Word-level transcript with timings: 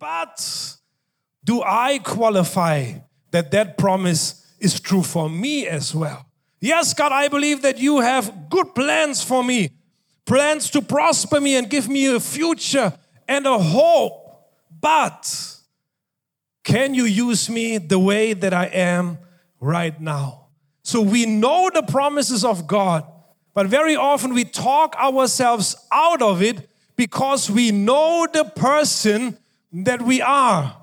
But 0.00 0.76
do 1.44 1.62
I 1.62 1.98
qualify 1.98 2.94
that 3.30 3.50
that 3.50 3.76
promise 3.76 4.46
is 4.58 4.80
true 4.80 5.02
for 5.02 5.28
me 5.28 5.66
as 5.66 5.94
well? 5.94 6.26
Yes, 6.58 6.94
God, 6.94 7.12
I 7.12 7.28
believe 7.28 7.62
that 7.62 7.78
you 7.78 8.00
have 8.00 8.48
good 8.48 8.74
plans 8.74 9.22
for 9.22 9.44
me, 9.44 9.70
plans 10.24 10.70
to 10.70 10.80
prosper 10.80 11.40
me 11.40 11.56
and 11.56 11.68
give 11.68 11.88
me 11.88 12.06
a 12.06 12.18
future 12.18 12.92
and 13.28 13.46
a 13.46 13.58
hope. 13.58 14.42
But 14.80 15.56
can 16.64 16.94
you 16.94 17.04
use 17.04 17.50
me 17.50 17.76
the 17.76 17.98
way 17.98 18.32
that 18.32 18.54
I 18.54 18.66
am 18.66 19.18
right 19.60 19.98
now? 20.00 20.46
So 20.82 21.02
we 21.02 21.26
know 21.26 21.70
the 21.72 21.82
promises 21.82 22.42
of 22.42 22.66
God, 22.66 23.04
but 23.52 23.66
very 23.66 23.96
often 23.96 24.32
we 24.32 24.44
talk 24.44 24.96
ourselves 24.96 25.76
out 25.92 26.22
of 26.22 26.42
it 26.42 26.70
because 26.96 27.50
we 27.50 27.70
know 27.70 28.26
the 28.32 28.44
person 28.44 29.36
that 29.72 30.02
we 30.02 30.20
are. 30.20 30.76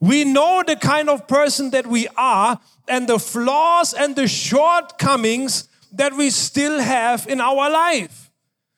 We 0.00 0.24
know 0.24 0.62
the 0.66 0.76
kind 0.76 1.08
of 1.08 1.26
person 1.26 1.70
that 1.70 1.86
we 1.86 2.08
are 2.16 2.58
and 2.88 3.08
the 3.08 3.18
flaws 3.18 3.94
and 3.94 4.14
the 4.14 4.28
shortcomings 4.28 5.68
that 5.92 6.14
we 6.14 6.30
still 6.30 6.80
have 6.80 7.26
in 7.26 7.40
our 7.40 7.70
life. 7.70 8.30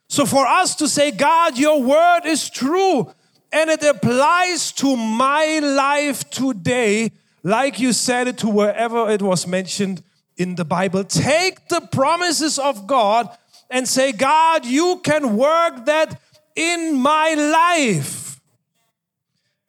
So 0.09 0.25
for 0.25 0.47
us 0.47 0.77
to 0.77 0.89
say, 0.89 1.11
God, 1.11 1.59
your 1.59 1.83
word 1.83 2.23
is 2.27 2.49
true 2.49 3.13
and 3.53 3.71
it 3.71 3.83
applies 3.83 4.71
to 4.73 4.97
my 4.97 5.59
life 5.61 6.29
today, 6.31 7.13
like 7.43 7.81
you 7.81 7.93
said 7.93 8.29
it 8.29 8.39
to 8.39 8.49
wherever 8.49 9.11
it 9.11 9.23
was 9.23 9.47
mentioned 9.47 10.03
in 10.37 10.55
the 10.55 10.65
Bible. 10.65 11.05
Take 11.05 11.69
the 11.69 11.81
promises 11.81 12.59
of 12.59 12.87
God 12.87 13.29
and 13.71 13.89
say, 13.89 14.13
God, 14.13 14.65
you 14.65 15.01
can 15.03 15.37
work 15.37 15.87
that 15.87 16.21
in 16.55 16.95
my 16.95 17.35
life. 17.35 18.26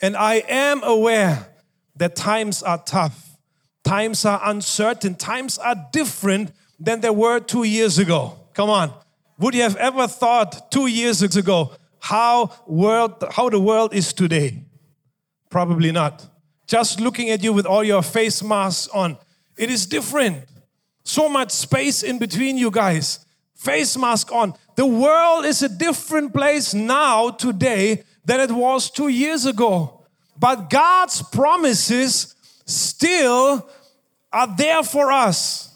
And 0.01 0.15
I 0.15 0.43
am 0.47 0.83
aware 0.83 1.47
that 1.95 2.15
times 2.15 2.61
are 2.61 2.81
tough, 2.83 3.37
times 3.83 4.25
are 4.25 4.39
uncertain, 4.43 5.15
times 5.15 5.57
are 5.57 5.75
different 5.91 6.51
than 6.79 7.01
they 7.01 7.09
were 7.09 7.39
two 7.39 7.63
years 7.63 7.97
ago. 7.97 8.37
Come 8.53 8.69
on. 8.69 8.93
Would 9.39 9.55
you 9.55 9.63
have 9.63 9.75
ever 9.77 10.07
thought 10.07 10.71
two 10.71 10.87
years 10.87 11.21
ago 11.21 11.71
how 11.99 12.51
world 12.67 13.23
how 13.31 13.49
the 13.49 13.59
world 13.59 13.93
is 13.93 14.13
today? 14.13 14.63
Probably 15.49 15.91
not. 15.91 16.25
Just 16.67 16.99
looking 16.99 17.29
at 17.29 17.43
you 17.43 17.53
with 17.53 17.65
all 17.65 17.83
your 17.83 18.01
face 18.01 18.43
masks 18.43 18.87
on, 18.93 19.17
it 19.57 19.69
is 19.69 19.85
different. 19.85 20.45
So 21.03 21.29
much 21.29 21.51
space 21.51 22.03
in 22.03 22.19
between 22.19 22.57
you 22.57 22.69
guys. 22.69 23.25
Face 23.55 23.97
mask 23.97 24.31
on. 24.31 24.53
The 24.75 24.85
world 24.85 25.45
is 25.45 25.63
a 25.63 25.69
different 25.69 26.33
place 26.33 26.73
now 26.73 27.29
today 27.29 28.03
than 28.27 28.41
it 28.41 28.51
was 28.51 28.91
2 28.91 29.07
years 29.07 29.45
ago. 29.45 30.05
But 30.37 30.69
God's 30.69 31.23
promises 31.23 32.35
still 32.65 33.67
are 34.31 34.55
there 34.55 34.83
for 34.83 35.11
us. 35.11 35.73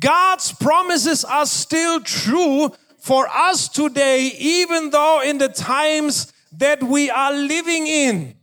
God's 0.00 0.52
promises 0.52 1.24
are 1.24 1.46
still 1.46 2.00
true 2.00 2.70
for 2.98 3.28
us 3.28 3.68
today, 3.68 4.32
even 4.38 4.90
though 4.90 5.22
in 5.22 5.38
the 5.38 5.48
times 5.48 6.32
that 6.58 6.82
we 6.82 7.10
are 7.10 7.32
living 7.32 7.86
in. 7.86 8.34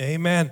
Amen. 0.00 0.50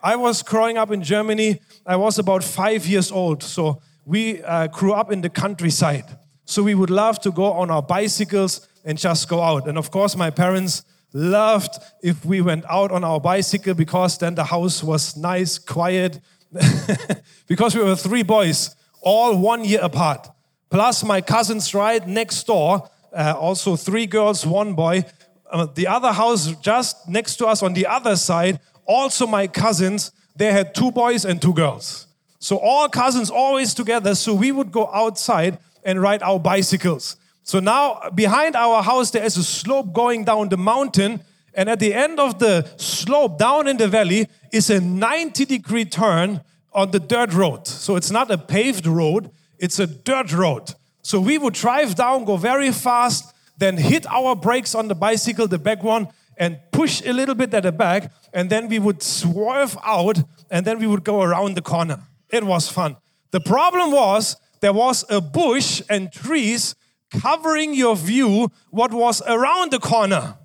I 0.00 0.16
was 0.16 0.42
growing 0.42 0.78
up 0.78 0.90
in 0.90 1.02
Germany. 1.02 1.60
I 1.84 1.96
was 1.96 2.18
about 2.18 2.42
five 2.42 2.86
years 2.86 3.12
old. 3.12 3.42
So 3.42 3.82
we 4.06 4.42
uh, 4.42 4.68
grew 4.68 4.92
up 4.92 5.12
in 5.12 5.20
the 5.20 5.30
countryside. 5.30 6.04
So 6.46 6.62
we 6.62 6.74
would 6.74 6.90
love 6.90 7.20
to 7.20 7.30
go 7.30 7.52
on 7.52 7.70
our 7.70 7.82
bicycles 7.82 8.66
and 8.84 8.96
just 8.96 9.28
go 9.28 9.42
out. 9.42 9.68
And 9.68 9.76
of 9.76 9.90
course, 9.90 10.16
my 10.16 10.30
parents 10.30 10.84
loved 11.14 11.78
if 12.02 12.24
we 12.24 12.42
went 12.42 12.64
out 12.68 12.90
on 12.90 13.04
our 13.04 13.20
bicycle 13.20 13.72
because 13.72 14.18
then 14.18 14.34
the 14.34 14.44
house 14.44 14.82
was 14.82 15.16
nice, 15.16 15.58
quiet. 15.58 16.20
because 17.46 17.74
we 17.74 17.82
were 17.82 17.96
three 17.96 18.22
boys, 18.22 18.76
all 19.00 19.38
one 19.38 19.64
year 19.64 19.80
apart. 19.80 20.28
Plus, 20.68 21.04
my 21.04 21.20
cousins 21.20 21.72
right 21.72 22.06
next 22.06 22.44
door, 22.44 22.90
uh, 23.12 23.34
also 23.38 23.76
three 23.76 24.06
girls, 24.06 24.44
one 24.44 24.74
boy. 24.74 25.04
Uh, 25.50 25.66
the 25.66 25.86
other 25.86 26.12
house 26.12 26.52
just 26.60 27.08
next 27.08 27.36
to 27.36 27.46
us 27.46 27.62
on 27.62 27.74
the 27.74 27.86
other 27.86 28.16
side, 28.16 28.58
also 28.84 29.26
my 29.26 29.46
cousins, 29.46 30.10
they 30.34 30.52
had 30.52 30.74
two 30.74 30.90
boys 30.90 31.24
and 31.24 31.40
two 31.40 31.54
girls. 31.54 32.08
So, 32.40 32.56
all 32.58 32.88
cousins 32.88 33.30
always 33.30 33.72
together. 33.72 34.14
So, 34.16 34.34
we 34.34 34.50
would 34.50 34.72
go 34.72 34.90
outside 34.92 35.58
and 35.84 36.02
ride 36.02 36.22
our 36.22 36.40
bicycles. 36.40 37.16
So 37.44 37.60
now 37.60 38.10
behind 38.14 38.56
our 38.56 38.82
house, 38.82 39.10
there 39.10 39.22
is 39.22 39.36
a 39.36 39.44
slope 39.44 39.92
going 39.92 40.24
down 40.24 40.48
the 40.48 40.56
mountain. 40.56 41.20
And 41.52 41.68
at 41.68 41.78
the 41.78 41.92
end 41.94 42.18
of 42.18 42.38
the 42.38 42.68
slope 42.78 43.38
down 43.38 43.68
in 43.68 43.76
the 43.76 43.86
valley 43.86 44.28
is 44.50 44.70
a 44.70 44.80
90 44.80 45.44
degree 45.44 45.84
turn 45.84 46.40
on 46.72 46.90
the 46.90 46.98
dirt 46.98 47.32
road. 47.34 47.68
So 47.68 47.96
it's 47.96 48.10
not 48.10 48.30
a 48.30 48.38
paved 48.38 48.86
road, 48.86 49.30
it's 49.58 49.78
a 49.78 49.86
dirt 49.86 50.32
road. 50.32 50.74
So 51.02 51.20
we 51.20 51.36
would 51.36 51.52
drive 51.52 51.94
down, 51.94 52.24
go 52.24 52.38
very 52.38 52.72
fast, 52.72 53.34
then 53.58 53.76
hit 53.76 54.06
our 54.06 54.34
brakes 54.34 54.74
on 54.74 54.88
the 54.88 54.94
bicycle, 54.94 55.46
the 55.46 55.58
back 55.58 55.82
one, 55.82 56.08
and 56.38 56.58
push 56.72 57.02
a 57.06 57.12
little 57.12 57.34
bit 57.34 57.52
at 57.52 57.62
the 57.62 57.72
back. 57.72 58.10
And 58.32 58.48
then 58.48 58.68
we 58.68 58.78
would 58.78 59.02
swerve 59.02 59.76
out 59.84 60.18
and 60.50 60.66
then 60.66 60.78
we 60.78 60.86
would 60.86 61.04
go 61.04 61.22
around 61.22 61.56
the 61.56 61.62
corner. 61.62 62.00
It 62.30 62.42
was 62.42 62.68
fun. 62.68 62.96
The 63.32 63.40
problem 63.40 63.92
was 63.92 64.36
there 64.60 64.72
was 64.72 65.04
a 65.10 65.20
bush 65.20 65.82
and 65.90 66.10
trees 66.10 66.74
covering 67.20 67.74
your 67.74 67.96
view 67.96 68.50
what 68.70 68.92
was 68.92 69.22
around 69.26 69.72
the 69.72 69.78
corner. 69.78 70.36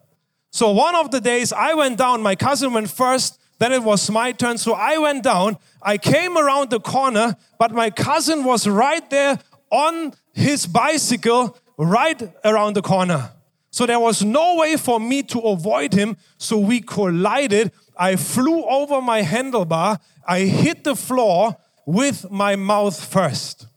So 0.52 0.72
one 0.72 0.96
of 0.96 1.12
the 1.12 1.22
days 1.22 1.54
I 1.54 1.74
went 1.74 1.98
down, 1.98 2.22
my 2.22 2.36
cousin 2.36 2.74
went 2.74 2.90
first, 2.90 3.40
then 3.60 3.72
it 3.72 3.84
was 3.84 4.10
my 4.10 4.32
turn. 4.32 4.58
So 4.58 4.74
I 4.74 4.98
went 4.98 5.24
down, 5.24 5.58
I 5.82 5.98
came 5.98 6.38
around 6.38 6.70
the 6.70 6.80
corner, 6.80 7.36
but 7.60 7.72
my 7.72 7.90
cousin 7.90 8.44
was 8.44 8.68
right 8.68 9.08
there 9.10 9.40
on 9.70 10.14
his 10.34 10.66
bicycle 10.66 11.58
right 11.78 12.22
around 12.44 12.76
the 12.76 12.82
corner. 12.82 13.32
So 13.72 13.86
there 13.86 14.00
was 14.00 14.24
no 14.24 14.56
way 14.56 14.78
for 14.78 15.00
me 15.00 15.22
to 15.24 15.40
avoid 15.40 15.94
him. 15.94 16.18
So 16.38 16.58
we 16.58 16.82
collided. 16.82 17.72
I 17.98 18.16
flew 18.16 18.64
over 18.64 19.02
my 19.02 19.22
handlebar. 19.22 20.00
I 20.28 20.42
hit 20.42 20.84
the 20.84 20.96
floor 20.96 21.56
with 21.86 22.32
my 22.32 22.56
mouth 22.56 23.04
first 23.04 23.68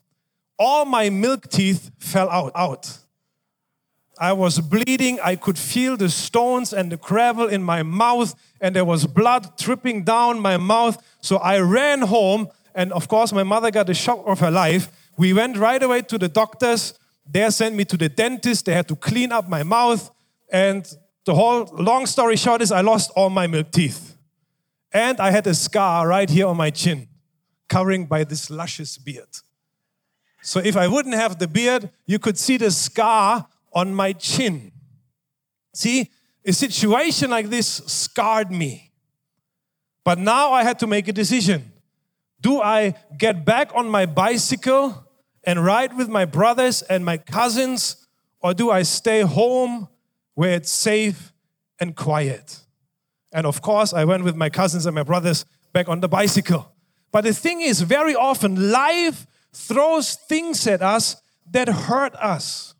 all 0.63 0.85
my 0.85 1.11
milk 1.11 1.49
teeth 1.51 1.91
fell 1.99 2.31
out. 2.31 2.53
out. 2.55 2.99
I 4.17 4.33
was 4.33 4.61
bleeding. 4.61 5.19
I 5.21 5.35
could 5.35 5.59
feel 5.59 5.97
the 5.97 6.09
stones 6.09 6.73
and 6.73 6.93
the 6.93 6.97
gravel 6.97 7.49
in 7.49 7.65
my 7.65 7.83
mouth, 7.83 8.37
and 8.61 8.77
there 8.77 8.85
was 8.85 9.05
blood 9.05 9.59
dripping 9.59 10.05
down 10.05 10.39
my 10.39 10.57
mouth. 10.59 11.03
So 11.21 11.39
I 11.39 11.59
ran 11.59 12.03
home, 12.03 12.49
and 12.77 12.93
of 12.93 13.09
course, 13.09 13.33
my 13.33 13.43
mother 13.43 13.73
got 13.73 13.89
the 13.89 13.95
shock 13.95 14.23
of 14.25 14.39
her 14.39 14.53
life. 14.53 14.89
We 15.19 15.33
went 15.33 15.57
right 15.57 15.83
away 15.83 16.03
to 16.03 16.17
the 16.17 16.29
doctors. 16.29 16.95
They 17.29 17.51
sent 17.51 17.75
me 17.75 17.85
to 17.87 17.97
the 17.97 18.09
dentist. 18.09 18.67
They 18.67 18.75
had 18.75 18.87
to 18.87 18.97
clean 18.97 19.33
up 19.33 19.49
my 19.49 19.65
mouth. 19.65 20.11
And 20.53 20.87
the 21.25 21.35
whole 21.35 21.65
long 21.73 22.07
story 22.07 22.37
short 22.37 22.63
is 22.63 22.71
I 22.71 22.83
lost 22.83 23.11
all 23.17 23.31
my 23.31 23.49
milk 23.49 23.73
teeth. 23.73 24.17
And 24.93 25.19
I 25.19 25.33
had 25.33 25.47
a 25.49 25.55
scar 25.55 26.07
right 26.07 26.31
here 26.31 26.47
on 26.47 26.57
my 26.57 26.71
chin, 26.71 27.09
covering 27.69 28.07
by 28.07 28.23
this 28.23 28.49
luscious 28.49 28.97
beard. 28.97 29.43
So 30.43 30.61
if 30.61 30.77
I 30.77 30.89
wouldn't 30.89 31.15
have 31.15 31.39
the 31.39 31.49
beard, 31.49 31.91
you 32.05 32.19
could 32.19 32.37
see 32.37 32.57
the 32.57 32.71
scar 32.71 33.47
on 33.73 33.95
my 33.95 34.13
chin. 34.13 34.73
See, 35.73 36.11
a 36.45 36.53
situation 36.53 37.31
like 37.31 37.49
this 37.49 37.69
scarred 37.87 38.51
me. 38.51 38.91
But 40.05 40.19
now 40.19 40.53
I 40.53 40.65
had 40.65 40.81
to 40.81 40.87
make 40.87 41.07
a 41.07 41.13
decision. 41.13 41.73
Do 42.41 42.61
I 42.61 42.95
get 43.17 43.45
back 43.45 43.71
on 43.75 43.89
my 43.89 44.05
bicycle 44.05 45.07
and 45.45 45.65
ride 45.65 45.97
with 45.97 46.09
my 46.09 46.25
brothers 46.25 46.83
and 46.83 47.05
my 47.05 47.17
cousins, 47.19 48.09
or 48.41 48.53
do 48.53 48.71
I 48.71 48.83
stay 48.83 49.21
home 49.21 49.89
where 50.35 50.55
it's 50.55 50.73
safe 50.73 51.33
and 51.79 51.95
quiet? 51.95 52.59
And 53.33 53.47
of 53.47 53.63
course, 53.63 53.93
I 53.93 54.05
went 54.05 54.25
with 54.25 54.35
my 54.35 54.51
cousins 54.51 54.87
and 54.87 54.95
my 54.95 55.05
brothers 55.05 55.45
back 55.73 55.89
on 55.89 56.01
the 56.01 56.09
bicycle. 56.09 56.73
But 57.13 57.23
the 57.23 57.33
thing 57.33 57.61
is, 57.61 57.81
very 57.83 58.17
often 58.17 58.73
life 58.73 59.27
throws 59.53 60.15
things 60.15 60.67
at 60.67 60.83
us 60.83 61.17
that 61.51 61.69
hurt 61.69 62.15
us. 62.17 62.75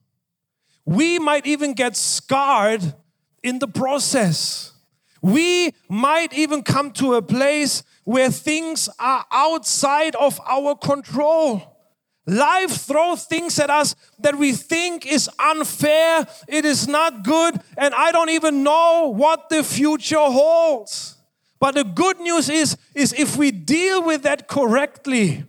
We 0.85 1.19
might 1.19 1.47
even 1.47 1.75
get 1.75 1.97
scarred 1.97 2.95
in 3.43 3.59
the 3.59 3.69
process. 3.69 4.73
We 5.21 5.73
might 5.89 6.33
even 6.33 6.63
come 6.63 6.91
to 6.93 7.15
a 7.15 7.23
place 7.23 7.85
where 8.05 8.31
things 8.31 8.89
are 8.99 9.25
outside 9.31 10.17
of 10.17 10.41
our 10.47 10.75
control. 10.75 11.73
Life 12.27 12.71
throws 12.71 13.25
things 13.25 13.59
at 13.59 13.71
us 13.71 13.95
that 14.21 14.37
we 14.37 14.53
think 14.53 15.07
is 15.07 15.29
unfair, 15.39 16.27
it 16.47 16.65
is 16.65 16.87
not 16.87 17.25
good, 17.25 17.61
and 17.77 17.95
I 17.95 18.13
don't 18.13 18.31
even 18.31 18.63
know 18.63 19.13
what 19.15 19.49
the 19.49 19.65
future 19.65 20.17
holds. 20.19 21.17
But 21.59 21.75
the 21.75 21.85
good 21.85 22.21
news 22.21 22.49
is, 22.49 22.77
is 22.95 23.13
if 23.13 23.37
we 23.37 23.51
deal 23.51 24.05
with 24.05 24.23
that 24.23 24.49
correctly, 24.49 25.45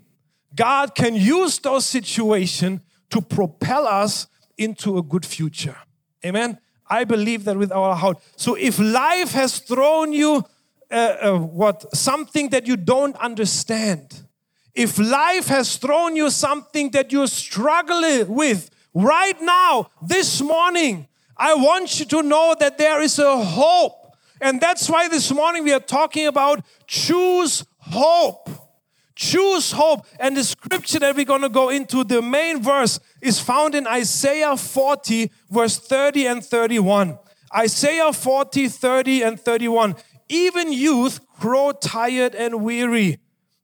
God 0.56 0.96
can 0.96 1.16
use 1.16 1.60
those 1.60 1.86
situations 1.86 2.82
to 3.10 3.22
propel 3.22 3.88
us 3.88 4.28
into 4.58 4.98
a 4.98 5.04
good 5.04 5.26
future. 5.26 5.78
Amen. 6.26 6.60
I 6.88 7.04
believe 7.06 7.46
that 7.46 7.58
with 7.58 7.72
our 7.72 7.96
heart. 7.96 8.20
So 8.36 8.56
if 8.56 8.78
life 8.80 9.32
has 9.32 9.60
thrown 9.60 10.14
you 10.14 10.44
uh, 10.92 10.96
uh, 10.96 11.38
what 11.40 11.96
something 11.96 12.50
that 12.50 12.68
you 12.68 12.78
don't 12.78 13.16
understand, 13.18 14.28
if 14.76 15.00
life 15.00 15.48
has 15.48 15.78
thrown 15.78 16.16
you 16.16 16.30
something 16.30 16.92
that 16.92 17.12
you're 17.12 17.28
struggling 17.28 18.28
with 18.28 18.70
right 18.94 19.40
now, 19.42 19.90
this 20.02 20.42
morning, 20.42 21.08
I 21.38 21.56
want 21.56 22.00
you 22.00 22.06
to 22.06 22.22
know 22.22 22.56
that 22.60 22.78
there 22.78 23.02
is 23.02 23.18
a 23.18 23.38
hope. 23.44 24.16
And 24.40 24.62
that's 24.62 24.90
why 24.90 25.08
this 25.08 25.32
morning 25.32 25.64
we 25.64 25.74
are 25.74 25.80
talking 25.80 26.28
about 26.28 26.64
choose 26.86 27.66
hope. 27.80 28.50
Choose 29.16 29.72
hope. 29.72 30.06
And 30.20 30.36
the 30.36 30.44
scripture 30.44 31.00
that 31.00 31.16
we're 31.16 31.26
going 31.26 31.42
to 31.42 31.50
go 31.50 31.70
into, 31.70 32.04
the 32.04 32.22
main 32.22 32.62
verse, 32.62 33.00
is 33.22 33.40
found 33.40 33.76
in 33.76 33.86
Isaiah 33.88 34.58
40, 34.58 35.32
verse 35.50 35.78
30 35.78 36.28
and 36.28 36.44
31. 36.44 37.20
Isaiah 37.56 38.12
40, 38.12 38.68
30 38.68 39.22
and 39.24 39.40
31. 39.40 39.96
Even 40.30 40.74
youth 40.74 41.20
grow 41.40 41.72
tired 41.72 42.34
and 42.34 42.64
weary, 42.64 43.20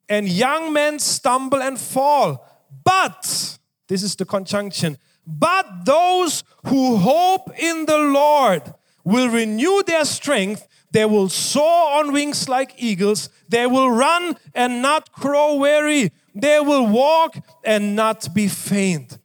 and 0.08 0.28
young 0.28 0.72
men 0.72 1.00
stumble 1.00 1.62
and 1.62 1.80
fall. 1.80 2.46
But, 2.84 3.58
this 3.88 4.04
is 4.04 4.16
the 4.16 4.26
conjunction, 4.26 4.98
but 5.26 5.86
those 5.86 6.44
who 6.68 6.98
hope 6.98 7.52
in 7.58 7.86
the 7.86 7.98
Lord 7.98 8.62
will 9.04 9.30
renew 9.30 9.82
their 9.84 10.06
strength. 10.06 10.68
They 10.92 11.06
will 11.06 11.30
soar 11.30 12.00
on 12.00 12.12
wings 12.14 12.50
like 12.50 12.74
eagles. 12.78 13.30
They 13.48 13.68
will 13.68 13.92
run 13.92 14.38
and 14.56 14.82
not 14.82 15.12
grow 15.12 15.56
weary. 15.56 16.12
They 16.34 16.60
will 16.60 16.88
walk 16.88 17.38
and 17.64 17.96
not 17.96 18.34
be 18.34 18.48
faint. 18.48 19.18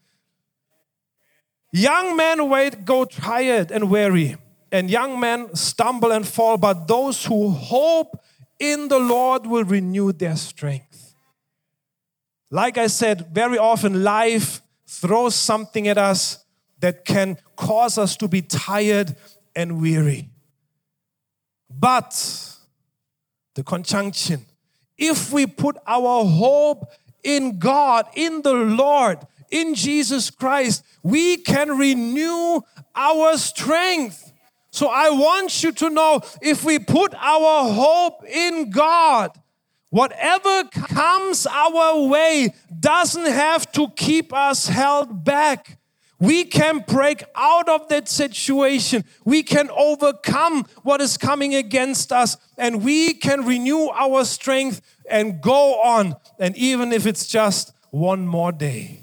Young 1.72 2.16
men 2.16 2.48
wait, 2.48 2.84
go 2.84 3.04
tired 3.04 3.72
and 3.72 3.90
weary, 3.90 4.36
and 4.70 4.88
young 4.88 5.18
men 5.18 5.54
stumble 5.56 6.12
and 6.12 6.26
fall, 6.26 6.56
but 6.56 6.86
those 6.86 7.24
who 7.24 7.50
hope 7.50 8.16
in 8.60 8.86
the 8.88 9.00
Lord 9.00 9.46
will 9.46 9.64
renew 9.64 10.12
their 10.12 10.36
strength. 10.36 11.14
Like 12.50 12.78
I 12.78 12.86
said, 12.86 13.34
very 13.34 13.58
often 13.58 14.04
life 14.04 14.60
throws 14.86 15.34
something 15.34 15.88
at 15.88 15.98
us 15.98 16.44
that 16.78 17.04
can 17.04 17.38
cause 17.56 17.98
us 17.98 18.16
to 18.18 18.28
be 18.28 18.42
tired 18.42 19.16
and 19.56 19.80
weary. 19.80 20.30
But 21.78 22.14
the 23.54 23.64
conjunction, 23.64 24.46
if 24.96 25.32
we 25.32 25.46
put 25.46 25.76
our 25.86 26.24
hope 26.24 26.86
in 27.22 27.58
God, 27.58 28.06
in 28.14 28.42
the 28.42 28.52
Lord, 28.52 29.18
in 29.50 29.74
Jesus 29.74 30.30
Christ, 30.30 30.84
we 31.02 31.36
can 31.38 31.76
renew 31.76 32.60
our 32.94 33.36
strength. 33.36 34.32
So 34.70 34.88
I 34.88 35.10
want 35.10 35.62
you 35.62 35.72
to 35.72 35.90
know 35.90 36.20
if 36.42 36.64
we 36.64 36.78
put 36.78 37.14
our 37.14 37.72
hope 37.72 38.24
in 38.26 38.70
God, 38.70 39.30
whatever 39.90 40.64
comes 40.64 41.46
our 41.46 42.08
way 42.08 42.54
doesn't 42.80 43.26
have 43.26 43.70
to 43.72 43.88
keep 43.90 44.32
us 44.32 44.68
held 44.68 45.24
back. 45.24 45.78
We 46.24 46.44
can 46.44 46.78
break 46.88 47.22
out 47.34 47.68
of 47.68 47.86
that 47.88 48.08
situation. 48.08 49.04
We 49.26 49.42
can 49.42 49.68
overcome 49.70 50.64
what 50.82 51.02
is 51.02 51.18
coming 51.18 51.54
against 51.54 52.12
us 52.12 52.38
and 52.56 52.82
we 52.82 53.12
can 53.12 53.44
renew 53.44 53.88
our 53.90 54.24
strength 54.24 54.80
and 55.10 55.42
go 55.42 55.82
on. 55.82 56.16
And 56.38 56.56
even 56.56 56.94
if 56.94 57.06
it's 57.06 57.26
just 57.26 57.74
one 57.90 58.26
more 58.26 58.52
day. 58.52 59.02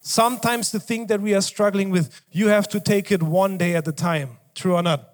Sometimes 0.00 0.72
the 0.72 0.80
thing 0.80 1.06
that 1.06 1.20
we 1.20 1.32
are 1.32 1.40
struggling 1.40 1.90
with, 1.90 2.20
you 2.32 2.48
have 2.48 2.68
to 2.70 2.80
take 2.80 3.12
it 3.12 3.22
one 3.22 3.56
day 3.56 3.76
at 3.76 3.86
a 3.86 3.92
time. 3.92 4.38
True 4.56 4.74
or 4.74 4.82
not? 4.82 5.10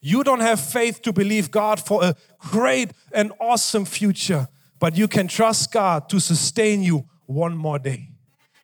You 0.00 0.24
don't 0.24 0.40
have 0.40 0.60
faith 0.60 1.02
to 1.02 1.12
believe 1.12 1.50
God 1.50 1.78
for 1.78 2.02
a 2.02 2.16
great 2.38 2.92
and 3.12 3.32
awesome 3.38 3.84
future, 3.84 4.48
but 4.80 4.96
you 4.96 5.08
can 5.08 5.28
trust 5.28 5.72
God 5.72 6.08
to 6.08 6.18
sustain 6.20 6.82
you 6.82 7.04
one 7.26 7.54
more 7.54 7.78
day. 7.78 8.11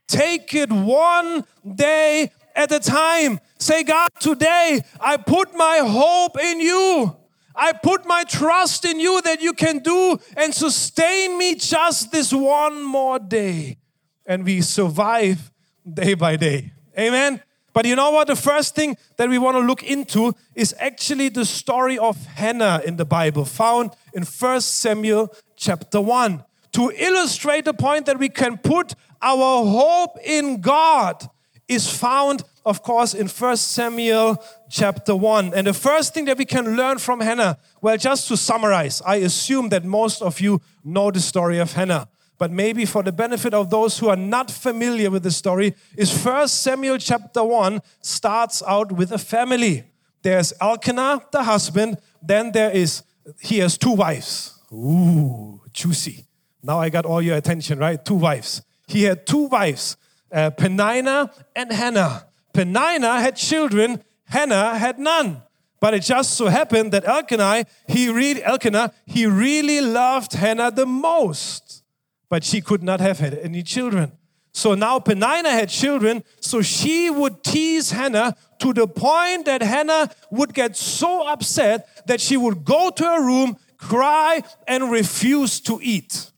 Take 0.08 0.55
it 0.55 0.72
one 0.72 1.44
day 1.75 2.32
at 2.56 2.72
a 2.72 2.81
time. 2.81 3.40
Say, 3.58 3.84
God, 3.84 4.08
today 4.19 4.81
I 5.00 5.19
put 5.19 5.55
my 5.55 5.78
hope 5.84 6.40
in 6.40 6.60
you. 6.60 7.14
I 7.55 7.72
put 7.72 8.06
my 8.06 8.25
trust 8.25 8.84
in 8.84 9.00
you 9.00 9.20
that 9.22 9.43
you 9.43 9.52
can 9.52 9.81
do 9.81 10.19
and 10.37 10.55
sustain 10.55 11.37
me 11.37 11.56
just 11.56 12.10
this 12.10 12.32
one 12.32 12.82
more 12.82 13.19
day. 13.19 13.78
And 14.26 14.44
we 14.44 14.60
survive 14.62 15.50
day 15.93 16.14
by 16.14 16.37
day. 16.37 16.72
Amen. 16.99 17.43
But 17.72 17.87
you 17.87 17.96
know 17.96 18.10
what? 18.10 18.28
The 18.28 18.37
first 18.37 18.75
thing 18.75 18.96
that 19.16 19.28
we 19.28 19.38
want 19.38 19.56
to 19.56 19.60
look 19.60 19.82
into 19.82 20.34
is 20.55 20.75
actually 20.78 21.28
the 21.28 21.44
story 21.44 21.99
of 21.99 22.16
Hannah 22.26 22.81
in 22.84 22.96
the 22.96 23.05
Bible, 23.05 23.44
found 23.44 23.93
in 24.12 24.25
1 24.25 24.60
Samuel 24.62 25.32
chapter 25.56 26.00
1, 26.00 26.44
to 26.72 26.93
illustrate 26.96 27.64
the 27.64 27.75
point 27.75 28.06
that 28.06 28.19
we 28.19 28.28
can 28.28 28.58
put 28.58 28.94
our 29.20 29.65
hope 29.65 30.19
in 30.25 30.61
God 30.61 31.29
is 31.69 31.88
found, 31.88 32.43
of 32.65 32.82
course, 32.82 33.15
in 33.15 33.29
First 33.29 33.73
Samuel 33.73 34.43
chapter 34.70 35.15
1. 35.15 35.53
And 35.55 35.67
the 35.67 35.75
first 35.75 36.15
thing 36.15 36.25
that 36.25 36.38
we 36.38 36.44
can 36.44 36.76
learn 36.76 36.99
from 36.99 37.20
Hannah, 37.20 37.59
well, 37.82 37.97
just 37.97 38.29
to 38.29 38.37
summarize, 38.37 39.03
I 39.05 39.17
assume 39.17 39.69
that 39.69 39.85
most 39.85 40.23
of 40.23 40.41
you 40.41 40.61
know 40.82 41.11
the 41.11 41.20
story 41.20 41.59
of 41.59 41.73
Hannah. 41.73 42.09
But 42.38 42.53
maybe 42.53 42.85
for 42.85 43.03
the 43.03 43.12
benefit 43.12 43.53
of 43.53 43.69
those 43.69 43.99
who 43.99 44.09
are 44.09 44.17
not 44.17 44.50
familiar 44.50 45.11
with 45.11 45.25
the 45.25 45.31
story, 45.31 45.75
is 45.97 46.17
First 46.17 46.62
Samuel 46.62 46.99
chapter 46.99 47.44
1 47.44 47.81
starts 48.00 48.62
out 48.67 48.93
with 48.93 49.12
a 49.12 49.19
family. 49.19 49.85
There's 50.23 50.53
Elkanah, 50.61 51.26
the 51.32 51.43
husband, 51.43 51.99
then 52.23 52.53
there 52.53 52.70
is, 52.70 53.03
he 53.41 53.59
has 53.59 53.76
two 53.76 53.93
wives. 53.93 54.59
Ooh, 54.73 55.61
juicy. 55.73 56.26
Now 56.62 56.79
I 56.79 56.88
got 56.88 57.06
all 57.06 57.20
your 57.20 57.37
attention, 57.37 57.79
right? 57.79 58.03
Two 58.03 58.15
wives. 58.15 58.62
He 58.88 59.05
had 59.05 59.26
two 59.26 59.46
wives, 59.46 59.96
uh, 60.32 60.50
Penina 60.50 61.31
and 61.55 61.70
Hannah. 61.70 62.26
Penina 62.52 63.20
had 63.20 63.37
children, 63.37 64.02
Hannah 64.25 64.76
had 64.79 64.99
none. 64.99 65.43
But 65.81 65.94
it 65.94 66.02
just 66.02 66.32
so 66.32 66.46
happened 66.46 66.93
that 66.93 67.05
Elkanah, 67.06 67.67
he 67.87 68.11
really, 68.11 68.43
Elkanah, 68.43 68.93
he 69.06 69.26
really 69.26 69.81
loved 69.81 70.32
Hannah 70.32 70.73
the 70.73 70.87
most. 70.87 71.85
But 72.29 72.43
she 72.43 72.61
could 72.61 72.82
not 72.82 73.00
have 73.00 73.20
had 73.20 73.35
any 73.35 73.62
children. 73.62 74.12
So 74.52 74.75
now 74.75 74.99
Penina 74.99 75.50
had 75.50 75.69
children, 75.69 76.25
so 76.41 76.62
she 76.62 77.11
would 77.11 77.44
tease 77.44 77.93
Hannah 77.93 78.34
to 78.58 78.73
the 78.73 78.88
point 78.88 79.44
that 79.44 79.62
Hannah 79.62 80.11
would 80.31 80.52
get 80.52 80.76
so 80.76 81.29
upset 81.29 82.06
that 82.06 82.20
she 82.20 82.37
would 82.37 82.64
go 82.64 82.91
to 82.91 83.05
her 83.05 83.25
room, 83.25 83.56
cry, 83.76 84.43
and 84.67 84.91
refuse 84.91 85.60
to 85.60 85.79
eat. 85.81 86.32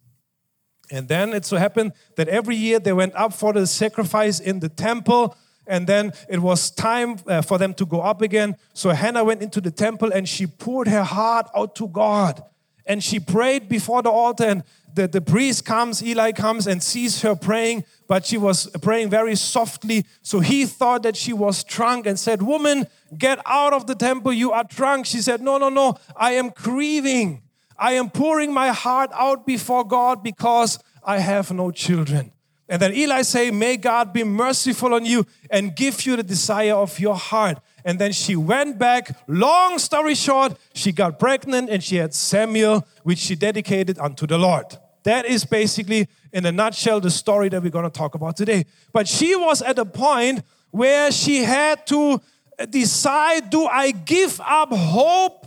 And 0.90 1.09
then 1.09 1.32
it 1.32 1.44
so 1.44 1.56
happened 1.56 1.92
that 2.16 2.28
every 2.28 2.56
year 2.56 2.78
they 2.78 2.92
went 2.92 3.14
up 3.14 3.32
for 3.32 3.52
the 3.52 3.66
sacrifice 3.66 4.40
in 4.40 4.61
the 4.61 4.68
temple. 4.68 5.37
And 5.66 5.87
then 5.87 6.12
it 6.28 6.40
was 6.40 6.70
time 6.70 7.16
uh, 7.26 7.42
for 7.42 7.59
them 7.59 7.75
to 7.75 7.87
go 7.87 8.00
up 8.00 8.23
again. 8.23 8.56
So 8.73 8.90
Hannah 8.90 9.23
went 9.23 9.42
into 9.42 9.61
the 9.61 9.70
temple 9.70 10.12
and 10.12 10.28
she 10.28 10.47
poured 10.47 10.88
her 10.88 11.04
heart 11.04 11.49
out 11.54 11.76
to 11.76 11.87
God. 11.87 12.42
And 12.87 13.04
she 13.04 13.20
prayed 13.20 13.68
before 13.68 14.02
the 14.02 14.11
altar. 14.11 14.44
And 14.44 14.64
the, 14.94 15.06
the 15.06 15.20
priest 15.20 15.64
comes, 15.64 16.02
Eli 16.02 16.32
comes 16.32 16.66
and 16.66 16.82
sees 16.82 17.23
her 17.23 17.37
praying, 17.37 17.85
but 18.09 18.26
she 18.26 18.37
was 18.37 18.66
praying 18.82 19.11
very 19.11 19.37
softly. 19.37 20.04
So 20.23 20.40
he 20.40 20.66
thought 20.66 21.04
that 21.04 21.16
she 21.16 21.32
was 21.32 21.62
drunk 21.62 22.06
and 22.06 22.18
said, 22.18 22.42
Woman, 22.42 22.88
get 23.16 23.40
out 23.47 23.73
of 23.73 23.87
the 23.87 23.94
temple. 23.94 24.32
You 24.32 24.50
are 24.50 24.64
drunk. 24.64 25.06
She 25.06 25.18
said, 25.18 25.40
No, 25.40 25.59
no, 25.59 25.68
no. 25.68 25.99
I 26.16 26.32
am 26.32 26.49
grieving. 26.49 27.42
I 27.80 27.92
am 27.92 28.10
pouring 28.10 28.52
my 28.52 28.68
heart 28.68 29.10
out 29.14 29.46
before 29.46 29.84
God 29.84 30.22
because 30.22 30.78
I 31.02 31.18
have 31.18 31.50
no 31.50 31.70
children. 31.70 32.30
And 32.68 32.80
then 32.80 32.94
Eli 32.94 33.22
say, 33.22 33.50
May 33.50 33.78
God 33.78 34.12
be 34.12 34.22
merciful 34.22 34.94
on 34.94 35.06
you 35.06 35.26
and 35.50 35.75
give 35.75 36.04
you 36.06 36.14
the 36.14 36.22
desire 36.22 36.75
of 36.75 37.00
your 37.00 37.16
heart. 37.16 37.58
And 37.84 37.99
then 37.99 38.12
she 38.12 38.37
went 38.37 38.78
back. 38.78 39.16
Long 39.26 39.78
story 39.78 40.14
short, 40.14 40.56
she 40.75 40.92
got 40.92 41.18
pregnant 41.18 41.70
and 41.70 41.82
she 41.82 41.96
had 41.96 42.14
Samuel, 42.14 42.87
which 43.02 43.18
she 43.18 43.34
dedicated 43.34 43.99
unto 43.99 44.26
the 44.26 44.37
Lord. 44.37 44.66
That 45.04 45.25
is 45.25 45.46
basically, 45.46 46.06
in 46.32 46.44
a 46.44 46.52
nutshell, 46.52 47.00
the 47.00 47.10
story 47.10 47.49
that 47.49 47.62
we're 47.62 47.70
going 47.70 47.90
to 47.90 47.99
talk 47.99 48.14
about 48.14 48.37
today. 48.37 48.66
But 48.92 49.08
she 49.08 49.34
was 49.34 49.62
at 49.62 49.78
a 49.78 49.87
point 49.87 50.42
where 50.70 51.10
she 51.10 51.42
had 51.42 51.87
to 51.87 52.20
decide 52.68 53.49
do 53.49 53.64
I 53.64 53.90
give 53.92 54.38
up 54.40 54.68
hope 54.70 55.39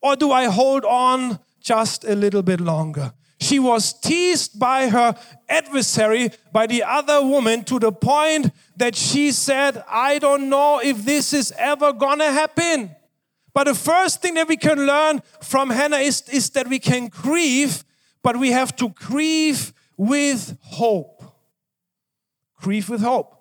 or 0.00 0.16
do 0.16 0.32
I 0.32 0.46
hold 0.46 0.84
on 0.84 1.38
just 1.60 2.04
a 2.04 2.14
little 2.14 2.42
bit 2.42 2.60
longer? 2.60 3.12
She 3.40 3.58
was 3.58 3.92
teased 3.92 4.58
by 4.58 4.88
her 4.88 5.14
adversary, 5.48 6.30
by 6.52 6.66
the 6.66 6.82
other 6.82 7.22
woman, 7.22 7.64
to 7.64 7.78
the 7.78 7.92
point 7.92 8.50
that 8.76 8.96
she 8.96 9.30
said, 9.30 9.82
I 9.88 10.18
don't 10.18 10.48
know 10.48 10.80
if 10.82 11.04
this 11.04 11.32
is 11.32 11.52
ever 11.56 11.92
gonna 11.92 12.32
happen. 12.32 12.96
But 13.54 13.64
the 13.64 13.74
first 13.74 14.20
thing 14.20 14.34
that 14.34 14.48
we 14.48 14.56
can 14.56 14.86
learn 14.86 15.22
from 15.40 15.70
Hannah 15.70 15.98
is, 15.98 16.22
is 16.28 16.50
that 16.50 16.68
we 16.68 16.78
can 16.78 17.08
grieve, 17.08 17.84
but 18.22 18.36
we 18.36 18.50
have 18.50 18.74
to 18.76 18.88
grieve 18.90 19.72
with 19.96 20.58
hope. 20.62 21.22
Grieve 22.60 22.88
with 22.88 23.02
hope. 23.02 23.34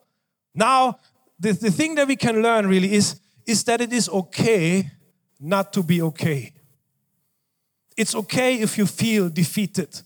Now, 0.53 0.99
the, 1.39 1.53
the 1.53 1.71
thing 1.71 1.95
that 1.95 2.07
we 2.07 2.15
can 2.15 2.41
learn 2.41 2.67
really 2.67 2.93
is, 2.93 3.19
is 3.47 3.63
that 3.65 3.81
it 3.81 3.93
is 3.93 4.09
okay 4.09 4.91
not 5.39 5.73
to 5.73 5.83
be 5.83 6.01
okay. 6.01 6.53
It's 7.95 8.13
okay 8.15 8.59
if 8.59 8.77
you 8.77 8.85
feel 8.85 9.29
defeated. 9.29 10.01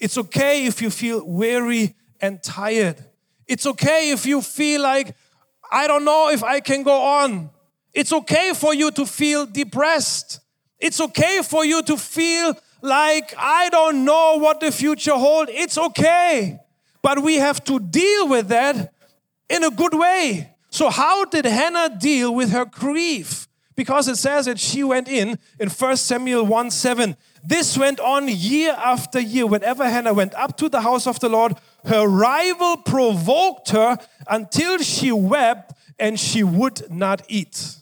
It's 0.00 0.16
okay 0.16 0.66
if 0.66 0.80
you 0.80 0.90
feel 0.90 1.24
weary 1.26 1.94
and 2.20 2.42
tired. 2.42 3.04
It's 3.46 3.66
okay 3.66 4.10
if 4.10 4.26
you 4.26 4.40
feel 4.40 4.82
like, 4.82 5.14
I 5.70 5.86
don't 5.86 6.04
know 6.04 6.30
if 6.30 6.42
I 6.42 6.60
can 6.60 6.82
go 6.82 7.02
on. 7.02 7.50
It's 7.92 8.12
okay 8.12 8.52
for 8.54 8.74
you 8.74 8.90
to 8.92 9.04
feel 9.04 9.46
depressed. 9.46 10.40
It's 10.78 11.00
okay 11.00 11.40
for 11.42 11.64
you 11.64 11.82
to 11.82 11.96
feel 11.96 12.54
like, 12.80 13.34
I 13.36 13.68
don't 13.70 14.04
know 14.04 14.38
what 14.38 14.60
the 14.60 14.70
future 14.70 15.14
holds. 15.14 15.50
It's 15.52 15.76
okay. 15.76 16.60
But 17.02 17.22
we 17.22 17.36
have 17.36 17.64
to 17.64 17.80
deal 17.80 18.28
with 18.28 18.48
that 18.48 18.92
in 19.48 19.64
a 19.64 19.70
good 19.70 19.94
way. 19.94 20.54
So, 20.70 20.90
how 20.90 21.24
did 21.24 21.46
Hannah 21.46 21.96
deal 21.98 22.34
with 22.34 22.50
her 22.50 22.66
grief? 22.66 23.47
Because 23.78 24.08
it 24.08 24.16
says 24.16 24.46
that 24.46 24.58
she 24.58 24.82
went 24.82 25.06
in 25.06 25.38
in 25.60 25.68
1 25.68 25.96
Samuel 25.98 26.44
1 26.44 26.72
7. 26.72 27.16
This 27.44 27.78
went 27.78 28.00
on 28.00 28.26
year 28.26 28.72
after 28.72 29.20
year. 29.20 29.46
Whenever 29.46 29.88
Hannah 29.88 30.12
went 30.12 30.34
up 30.34 30.56
to 30.56 30.68
the 30.68 30.80
house 30.80 31.06
of 31.06 31.20
the 31.20 31.28
Lord, 31.28 31.54
her 31.84 32.08
rival 32.08 32.78
provoked 32.78 33.70
her 33.70 33.96
until 34.28 34.78
she 34.78 35.12
wept 35.12 35.74
and 35.96 36.18
she 36.18 36.42
would 36.42 36.90
not 36.90 37.22
eat. 37.28 37.76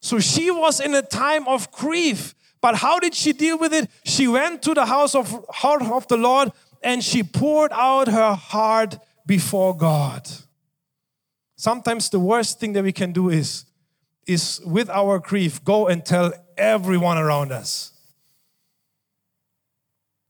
So 0.00 0.18
she 0.18 0.50
was 0.50 0.80
in 0.80 0.94
a 0.94 1.02
time 1.02 1.46
of 1.46 1.70
grief. 1.72 2.34
But 2.62 2.76
how 2.76 2.98
did 3.00 3.14
she 3.14 3.34
deal 3.34 3.58
with 3.58 3.74
it? 3.74 3.90
She 4.06 4.28
went 4.28 4.62
to 4.62 4.72
the 4.72 4.86
house 4.86 5.14
of, 5.14 5.44
heart 5.50 5.82
of 5.82 6.08
the 6.08 6.16
Lord 6.16 6.52
and 6.82 7.04
she 7.04 7.22
poured 7.22 7.72
out 7.72 8.08
her 8.08 8.32
heart 8.32 8.96
before 9.26 9.76
God. 9.76 10.26
Sometimes 11.54 12.08
the 12.08 12.18
worst 12.18 12.58
thing 12.58 12.72
that 12.72 12.82
we 12.82 12.92
can 12.92 13.12
do 13.12 13.28
is, 13.28 13.66
is 14.32 14.60
with 14.64 14.88
our 14.90 15.18
grief, 15.18 15.62
go 15.64 15.88
and 15.88 16.04
tell 16.04 16.32
everyone 16.56 17.18
around 17.18 17.52
us. 17.52 17.92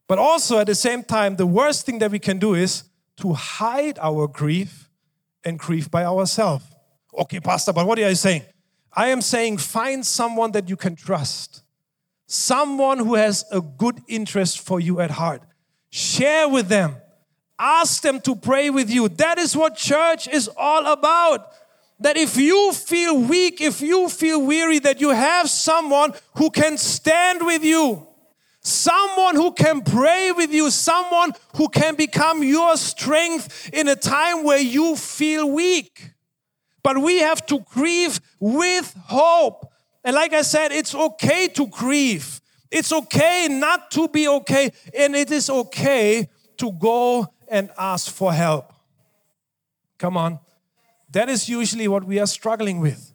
But 0.06 0.18
also 0.18 0.58
at 0.58 0.66
the 0.66 0.74
same 0.74 1.04
time, 1.04 1.36
the 1.36 1.46
worst 1.46 1.86
thing 1.86 1.98
that 2.00 2.10
we 2.10 2.18
can 2.18 2.38
do 2.38 2.54
is 2.54 2.84
to 3.18 3.32
hide 3.32 3.98
our 4.00 4.26
grief 4.26 4.88
and 5.44 5.58
grieve 5.58 5.90
by 5.90 6.04
ourselves. 6.04 6.64
Okay, 7.16 7.40
Pastor, 7.40 7.72
but 7.72 7.86
what 7.86 7.98
are 7.98 8.08
you 8.08 8.14
saying? 8.14 8.42
I 8.92 9.08
am 9.08 9.20
saying 9.20 9.58
find 9.58 10.04
someone 10.04 10.52
that 10.52 10.68
you 10.68 10.76
can 10.76 10.96
trust, 10.96 11.62
someone 12.26 12.98
who 12.98 13.14
has 13.14 13.44
a 13.52 13.60
good 13.60 14.00
interest 14.08 14.60
for 14.60 14.80
you 14.80 15.00
at 15.00 15.12
heart. 15.12 15.42
Share 15.90 16.48
with 16.48 16.68
them 16.68 16.96
Ask 17.60 18.02
them 18.02 18.22
to 18.22 18.34
pray 18.34 18.70
with 18.70 18.88
you. 18.88 19.10
That 19.10 19.38
is 19.38 19.54
what 19.54 19.76
church 19.76 20.26
is 20.26 20.48
all 20.56 20.90
about. 20.90 21.52
That 22.00 22.16
if 22.16 22.36
you 22.36 22.72
feel 22.72 23.18
weak, 23.18 23.60
if 23.60 23.80
you 23.82 24.08
feel 24.08 24.44
weary, 24.44 24.78
that 24.80 25.00
you 25.00 25.10
have 25.10 25.50
someone 25.50 26.14
who 26.36 26.50
can 26.50 26.78
stand 26.78 27.44
with 27.44 27.62
you, 27.62 28.06
someone 28.62 29.36
who 29.36 29.52
can 29.52 29.82
pray 29.82 30.32
with 30.32 30.52
you, 30.52 30.70
someone 30.70 31.32
who 31.56 31.68
can 31.68 31.94
become 31.94 32.42
your 32.42 32.76
strength 32.76 33.70
in 33.72 33.86
a 33.88 33.96
time 33.96 34.44
where 34.44 34.58
you 34.58 34.96
feel 34.96 35.50
weak. 35.50 36.12
But 36.82 36.98
we 36.98 37.18
have 37.18 37.44
to 37.46 37.60
grieve 37.60 38.20
with 38.38 38.94
hope. 39.06 39.70
And 40.02 40.14
like 40.14 40.32
I 40.32 40.42
said, 40.42 40.72
it's 40.72 40.94
okay 40.94 41.48
to 41.48 41.66
grieve. 41.66 42.40
It's 42.70 42.92
okay 42.92 43.48
not 43.50 43.90
to 43.92 44.08
be 44.08 44.26
okay. 44.28 44.72
And 44.96 45.14
it 45.14 45.30
is 45.30 45.50
okay 45.50 46.28
to 46.56 46.72
go 46.72 47.26
and 47.48 47.70
ask 47.76 48.10
for 48.10 48.32
help. 48.32 48.72
Come 49.98 50.16
on. 50.16 50.38
That 51.10 51.28
is 51.28 51.48
usually 51.48 51.88
what 51.88 52.04
we 52.04 52.18
are 52.18 52.26
struggling 52.26 52.80
with. 52.80 53.12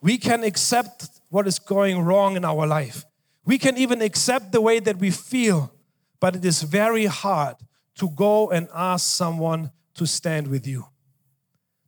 We 0.00 0.18
can 0.18 0.42
accept 0.44 1.08
what 1.28 1.46
is 1.46 1.58
going 1.58 2.00
wrong 2.00 2.36
in 2.36 2.44
our 2.44 2.66
life. 2.66 3.04
We 3.44 3.58
can 3.58 3.76
even 3.76 4.02
accept 4.02 4.52
the 4.52 4.60
way 4.60 4.80
that 4.80 4.98
we 4.98 5.10
feel, 5.10 5.72
but 6.20 6.34
it 6.36 6.44
is 6.44 6.62
very 6.62 7.06
hard 7.06 7.56
to 7.96 8.10
go 8.10 8.50
and 8.50 8.68
ask 8.74 9.06
someone 9.06 9.70
to 9.94 10.06
stand 10.06 10.48
with 10.48 10.66
you. 10.66 10.86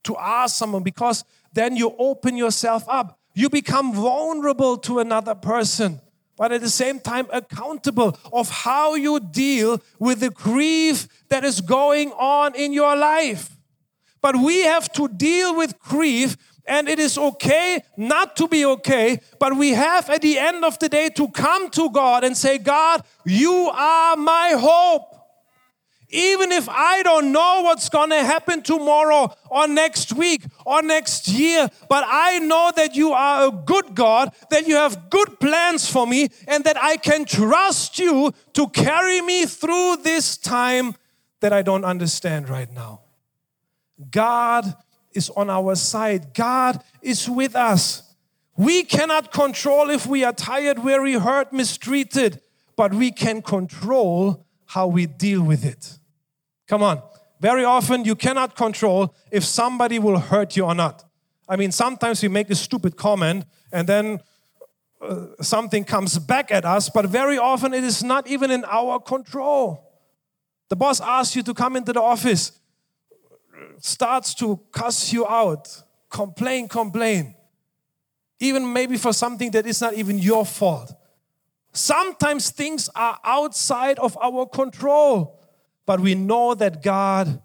To 0.05 0.17
ask 0.17 0.57
someone 0.57 0.83
because 0.83 1.25
then 1.53 1.77
you 1.77 1.95
open 1.99 2.37
yourself 2.37 2.85
up. 2.89 3.19
You 3.35 3.51
become 3.51 3.93
vulnerable 3.93 4.79
to 4.79 5.01
another 5.01 5.35
person 5.35 6.01
but 6.39 6.53
at 6.53 6.61
the 6.61 6.71
same 6.71 7.01
time 7.01 7.27
accountable 7.33 8.17
of 8.33 8.49
how 8.49 8.95
you 8.95 9.19
deal 9.19 9.83
with 9.99 10.21
the 10.21 10.31
grief 10.31 11.09
that 11.29 11.45
is 11.45 11.61
going 11.61 12.13
on 12.13 12.55
in 12.55 12.73
your 12.73 12.95
life. 12.97 13.58
But 14.21 14.37
we 14.37 14.63
have 14.63 14.93
to 14.93 15.09
deal 15.09 15.57
with 15.57 15.79
grief 15.79 16.37
and 16.69 16.89
it 16.89 16.99
is 16.99 17.17
okay 17.17 17.83
not 17.97 18.37
to 18.37 18.47
be 18.47 18.65
okay, 18.65 19.21
but 19.41 19.57
we 19.57 19.71
have 19.71 20.11
at 20.11 20.23
the 20.23 20.39
end 20.39 20.65
of 20.65 20.79
the 20.79 20.89
day 20.89 21.09
to 21.09 21.29
come 21.29 21.71
to 21.71 21.91
God 21.91 22.25
and 22.25 22.37
say, 22.37 22.59
God, 22.59 23.03
you 23.25 23.71
are 23.73 24.17
my 24.17 24.55
hope. 24.57 25.15
Even 26.11 26.53
if 26.53 26.69
I 26.71 27.03
don't 27.03 27.33
know 27.33 27.63
what's 27.65 27.89
going 27.91 28.11
to 28.11 28.23
happen 28.23 28.63
tomorrow 28.63 29.31
or 29.51 29.69
next 29.69 30.15
week 30.15 30.43
or 30.65 30.81
next 30.81 31.29
year, 31.29 31.69
but 31.89 32.05
I 32.07 32.39
know 32.39 32.73
that 32.77 32.95
you 32.95 33.13
are 33.13 33.49
a 33.49 33.51
good 33.51 33.95
God, 33.95 34.33
that 34.51 34.67
you 34.67 34.77
have 34.77 35.11
good 35.11 35.39
plans 35.39 35.91
for 35.91 36.07
me, 36.07 36.29
and 36.47 36.65
that 36.65 36.83
I 36.83 36.97
can 36.97 37.27
trust 37.27 37.99
you 37.99 38.33
to 38.55 38.69
carry 38.69 39.21
me 39.21 39.45
through 39.45 39.99
this 40.03 40.39
time 40.39 40.95
that 41.41 41.53
I 41.53 41.61
don't 41.61 41.85
understand 41.85 42.49
right 42.49 42.73
now. 42.73 43.01
God 44.11 44.75
is 45.13 45.31
on 45.31 45.51
our 45.51 45.75
side, 45.75 46.35
God 46.35 46.83
is 47.03 47.29
with 47.29 47.57
us. 47.57 48.15
We 48.57 48.83
cannot 48.83 49.33
control 49.33 49.91
if 49.91 50.07
we 50.07 50.25
are 50.25 50.33
tired, 50.33 50.81
weary, 50.81 51.15
hurt, 51.15 51.53
mistreated, 51.53 52.41
but 52.77 52.93
we 52.93 53.11
can 53.11 53.43
control 53.43 54.45
how 54.67 54.89
we 54.89 55.07
deal 55.07 55.43
with 55.43 55.65
it. 55.65 55.99
Come 56.67 56.83
on. 56.83 57.03
Very 57.41 57.65
often 57.65 58.05
you 58.05 58.17
cannot 58.17 58.57
control 58.57 59.15
if 59.31 59.45
somebody 59.45 59.99
will 59.99 60.19
hurt 60.19 60.57
you 60.57 60.65
or 60.65 60.75
not. 60.75 61.05
I 61.49 61.57
mean, 61.57 61.73
sometimes 61.73 62.23
we 62.23 62.29
make 62.29 62.51
a 62.51 62.55
stupid 62.55 62.97
comment 62.97 63.45
and 63.73 63.89
then 63.89 64.21
uh, 65.01 65.27
something 65.41 65.85
comes 65.85 66.19
back 66.19 66.51
at 66.51 66.65
us, 66.65 66.91
but 66.91 67.07
very 67.07 67.39
often 67.39 67.73
it 67.73 67.85
is 67.85 68.03
not 68.03 68.27
even 68.27 68.51
in 68.51 68.65
our 68.65 68.99
control. 68.99 69.85
The 70.69 70.77
boss 70.77 71.01
asks 71.01 71.37
you 71.37 71.43
to 71.45 71.55
come 71.55 71.77
into 71.77 71.93
the 71.93 72.03
office, 72.03 72.53
starts 73.79 74.35
to 74.35 74.61
cuss 74.73 75.13
you 75.13 75.27
out, 75.27 75.83
complain, 76.11 76.69
complain, 76.69 77.35
even 78.41 78.73
maybe 78.73 78.97
for 78.97 79.13
something 79.13 79.51
that 79.53 79.67
is 79.67 79.81
not 79.81 79.95
even 79.95 80.19
your 80.19 80.45
fault. 80.45 80.93
Sometimes 81.73 82.51
things 82.51 82.89
are 82.95 83.19
outside 83.25 83.99
of 83.99 84.17
our 84.21 84.47
control 84.47 85.39
but 85.89 86.01
we 86.01 86.15
know 86.15 86.55
that 86.55 86.83
God 86.83 87.41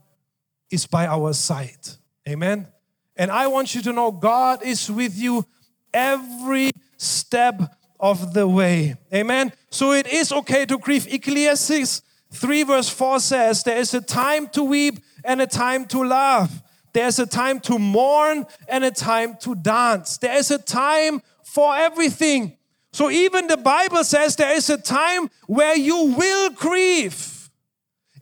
is 0.69 0.85
by 0.85 1.07
our 1.07 1.31
side. 1.31 1.87
Amen. 2.27 2.67
And 3.15 3.31
I 3.31 3.47
want 3.47 3.73
you 3.73 3.81
to 3.83 3.93
know 3.93 4.11
God 4.11 4.61
is 4.63 4.91
with 4.91 5.17
you 5.17 5.45
every 5.93 6.71
step 6.97 7.61
of 7.97 8.33
the 8.33 8.45
way. 8.45 8.95
Amen. 9.13 9.53
So 9.71 9.93
it 9.93 10.07
is 10.07 10.33
okay 10.33 10.65
to 10.65 10.77
grieve. 10.77 11.07
Ecclesiastes 11.07 12.01
3 12.33 12.63
verse 12.63 12.89
4 12.89 13.19
says, 13.19 13.63
There 13.63 13.77
is 13.77 13.93
a 13.93 14.01
time 14.01 14.47
to 14.49 14.63
weep 14.63 14.99
and 15.23 15.41
a 15.41 15.47
time 15.47 15.85
to 15.87 16.03
laugh. 16.03 16.61
There's 16.93 17.19
a 17.19 17.25
time 17.25 17.59
to 17.61 17.79
mourn 17.79 18.45
and 18.67 18.83
a 18.83 18.91
time 18.91 19.37
to 19.41 19.55
dance. 19.55 20.17
There 20.17 20.35
is 20.35 20.51
a 20.51 20.59
time 20.59 21.21
for 21.43 21.75
everything. 21.75 22.57
So 22.91 23.09
even 23.09 23.47
the 23.47 23.57
Bible 23.57 24.03
says 24.03 24.35
there 24.35 24.53
is 24.53 24.69
a 24.69 24.77
time 24.77 25.29
where 25.47 25.75
you 25.75 26.13
will 26.15 26.51
grieve 26.51 27.33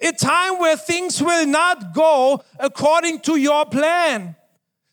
a 0.02 0.12
time 0.12 0.58
where 0.58 0.76
things 0.76 1.22
will 1.22 1.46
not 1.46 1.94
go 1.94 2.44
according 2.60 3.20
to 3.22 3.38
your 3.38 3.66
plan. 3.66 4.36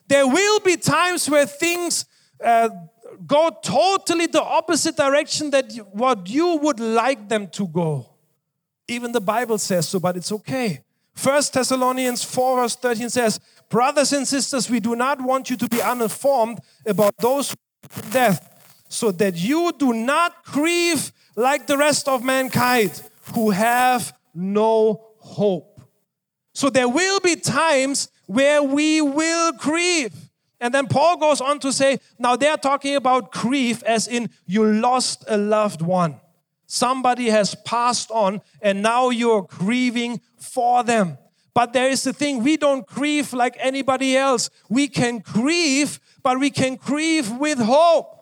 There 0.06 0.26
will 0.26 0.60
be 0.60 0.76
times 0.76 1.28
where 1.28 1.46
things 1.46 2.04
uh, 2.44 2.68
go 3.26 3.50
totally 3.62 4.26
the 4.26 4.42
opposite 4.42 4.96
direction 4.96 5.50
that 5.50 5.72
you, 5.74 5.82
what 5.84 6.28
you 6.28 6.56
would 6.56 6.80
like 6.80 7.28
them 7.28 7.48
to 7.48 7.66
go. 7.66 8.07
Even 8.88 9.12
the 9.12 9.20
Bible 9.20 9.58
says 9.58 9.88
so, 9.88 10.00
but 10.00 10.16
it's 10.16 10.32
okay. 10.32 10.82
First 11.14 11.52
Thessalonians 11.52 12.24
4 12.24 12.62
verse 12.62 12.76
13 12.76 13.10
says, 13.10 13.40
Brothers 13.68 14.12
and 14.12 14.26
sisters, 14.26 14.70
we 14.70 14.80
do 14.80 14.96
not 14.96 15.20
want 15.20 15.50
you 15.50 15.56
to 15.56 15.68
be 15.68 15.82
uninformed 15.82 16.58
about 16.86 17.14
those 17.18 17.50
who 17.50 17.56
death, 18.10 18.84
so 18.88 19.12
that 19.12 19.36
you 19.36 19.72
do 19.78 19.92
not 19.92 20.44
grieve 20.44 21.12
like 21.36 21.66
the 21.66 21.76
rest 21.76 22.08
of 22.08 22.24
mankind 22.24 23.02
who 23.34 23.50
have 23.50 24.16
no 24.34 25.04
hope. 25.18 25.80
So 26.54 26.70
there 26.70 26.88
will 26.88 27.20
be 27.20 27.36
times 27.36 28.08
where 28.26 28.62
we 28.62 29.00
will 29.00 29.52
grieve. 29.52 30.14
And 30.60 30.74
then 30.74 30.86
Paul 30.88 31.16
goes 31.16 31.40
on 31.40 31.60
to 31.60 31.72
say, 31.72 32.00
now 32.18 32.34
they're 32.34 32.56
talking 32.56 32.96
about 32.96 33.30
grief 33.30 33.82
as 33.84 34.08
in 34.08 34.30
you 34.46 34.64
lost 34.64 35.24
a 35.28 35.36
loved 35.36 35.82
one. 35.82 36.20
Somebody 36.68 37.30
has 37.30 37.56
passed 37.64 38.10
on 38.10 38.42
and 38.60 38.82
now 38.82 39.08
you're 39.08 39.42
grieving 39.42 40.20
for 40.36 40.84
them. 40.84 41.18
But 41.54 41.72
there 41.72 41.88
is 41.88 42.04
the 42.04 42.12
thing, 42.12 42.44
we 42.44 42.56
don't 42.56 42.86
grieve 42.86 43.32
like 43.32 43.56
anybody 43.58 44.16
else. 44.16 44.50
We 44.68 44.86
can 44.86 45.18
grieve, 45.18 45.98
but 46.22 46.38
we 46.38 46.50
can 46.50 46.76
grieve 46.76 47.32
with 47.32 47.58
hope. 47.58 48.14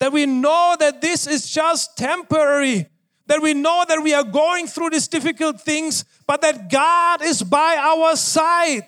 that 0.00 0.12
we 0.12 0.26
know 0.26 0.76
that 0.78 1.00
this 1.00 1.26
is 1.26 1.50
just 1.50 1.96
temporary, 1.96 2.86
that 3.26 3.42
we 3.42 3.54
know 3.54 3.84
that 3.88 4.02
we 4.02 4.14
are 4.14 4.24
going 4.24 4.66
through 4.66 4.90
these 4.90 5.08
difficult 5.08 5.60
things, 5.60 6.04
but 6.26 6.40
that 6.40 6.70
God 6.70 7.22
is 7.22 7.42
by 7.42 7.76
our 7.78 8.16
side. 8.16 8.86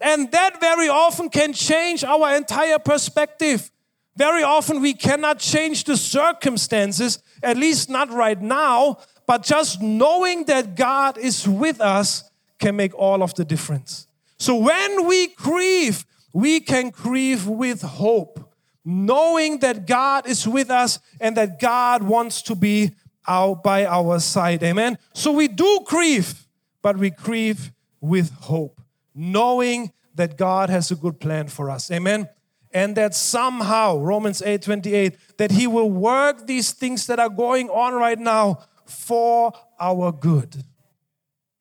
And 0.00 0.30
that 0.32 0.60
very 0.60 0.88
often 0.88 1.28
can 1.28 1.52
change 1.52 2.02
our 2.04 2.34
entire 2.34 2.78
perspective. 2.78 3.70
Very 4.16 4.42
often 4.42 4.80
we 4.80 4.94
cannot 4.94 5.38
change 5.38 5.84
the 5.84 5.96
circumstances, 5.96 7.22
at 7.42 7.56
least 7.56 7.88
not 7.88 8.10
right 8.10 8.40
now, 8.40 8.98
but 9.26 9.42
just 9.42 9.80
knowing 9.80 10.44
that 10.44 10.74
God 10.74 11.16
is 11.16 11.46
with 11.46 11.80
us 11.80 12.30
can 12.58 12.76
make 12.76 12.94
all 12.94 13.22
of 13.22 13.34
the 13.34 13.44
difference. 13.44 14.06
So 14.38 14.56
when 14.56 15.06
we 15.06 15.28
grieve, 15.28 16.04
we 16.32 16.60
can 16.60 16.90
grieve 16.90 17.46
with 17.46 17.82
hope 17.82 18.50
knowing 18.84 19.58
that 19.58 19.86
God 19.86 20.26
is 20.26 20.46
with 20.46 20.70
us 20.70 20.98
and 21.20 21.36
that 21.36 21.60
God 21.60 22.02
wants 22.02 22.42
to 22.42 22.54
be 22.54 22.92
out 23.26 23.62
by 23.62 23.84
our 23.84 24.18
side. 24.18 24.62
Amen. 24.62 24.98
So 25.14 25.32
we 25.32 25.48
do 25.48 25.80
grieve, 25.86 26.46
but 26.82 26.96
we 26.96 27.10
grieve 27.10 27.72
with 28.00 28.30
hope, 28.32 28.80
knowing 29.14 29.92
that 30.14 30.36
God 30.36 30.70
has 30.70 30.90
a 30.90 30.96
good 30.96 31.20
plan 31.20 31.48
for 31.48 31.70
us. 31.70 31.90
Amen. 31.90 32.28
And 32.72 32.96
that 32.96 33.14
somehow, 33.14 33.98
Romans 33.98 34.42
8 34.42 34.62
28, 34.62 35.16
that 35.38 35.50
He 35.50 35.66
will 35.66 35.90
work 35.90 36.46
these 36.46 36.72
things 36.72 37.06
that 37.06 37.18
are 37.18 37.28
going 37.28 37.68
on 37.70 37.94
right 37.94 38.18
now 38.18 38.60
for 38.84 39.52
our 39.78 40.12
good. 40.12 40.64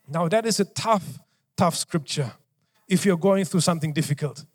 Now, 0.08 0.28
that 0.28 0.46
is 0.46 0.60
a 0.60 0.66
tough, 0.66 1.20
tough 1.58 1.76
scripture 1.76 2.32
if 2.88 3.06
you're 3.06 3.18
going 3.18 3.46
through 3.46 3.62
something 3.62 3.94
difficult. 3.94 4.46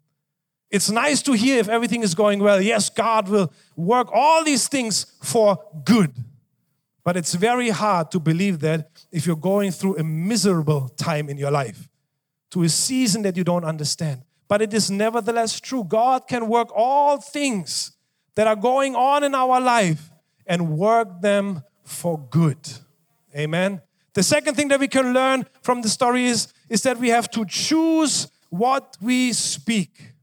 It's 0.71 0.91
nice 0.91 1.23
to 1.23 1.33
hear 1.33 1.61
if 1.61 1.69
everything 1.69 2.03
is 2.03 2.15
going 2.15 2.41
well. 2.41 2.61
Yes, 2.61 2.91
God 2.91 3.29
will 3.29 3.53
work 3.77 4.09
all 4.13 4.43
these 4.43 4.67
things 4.67 5.07
for 5.23 5.57
good. 5.85 6.13
But 7.05 7.17
it's 7.17 7.35
very 7.35 7.69
hard 7.69 8.11
to 8.13 8.19
believe 8.19 8.61
that 8.61 8.91
if 9.13 9.27
you're 9.27 9.37
going 9.37 9.71
through 9.71 9.99
a 9.99 10.03
miserable 10.03 10.89
time 10.89 11.29
in 11.29 11.37
your 11.37 11.51
life, 11.51 11.89
to 12.51 12.63
a 12.63 12.69
season 12.69 13.23
that 13.23 13.37
you 13.37 13.45
don't 13.45 13.65
understand. 13.65 14.23
But 14.55 14.63
it 14.63 14.73
is 14.73 14.89
nevertheless 14.89 15.59
true. 15.59 15.83
God 15.83 16.29
can 16.29 16.49
work 16.49 16.69
all 16.73 17.21
things 17.21 17.91
that 18.37 18.47
are 18.47 18.55
going 18.55 18.95
on 18.95 19.25
in 19.25 19.35
our 19.35 19.61
life 19.61 20.13
and 20.47 20.79
work 20.79 21.21
them 21.21 21.65
for 21.83 22.19
good. 22.31 22.59
Amen. 23.37 23.83
The 24.13 24.23
second 24.23 24.55
thing 24.55 24.69
that 24.69 24.79
we 24.79 24.87
can 24.87 25.13
learn 25.13 25.45
from 25.61 25.83
the 25.83 25.89
story 25.89 26.27
is, 26.27 26.53
is 26.69 26.83
that 26.83 26.99
we 26.99 27.09
have 27.09 27.29
to 27.33 27.45
choose 27.45 28.29
what 28.49 28.97
we 29.01 29.33
speak 29.33 30.15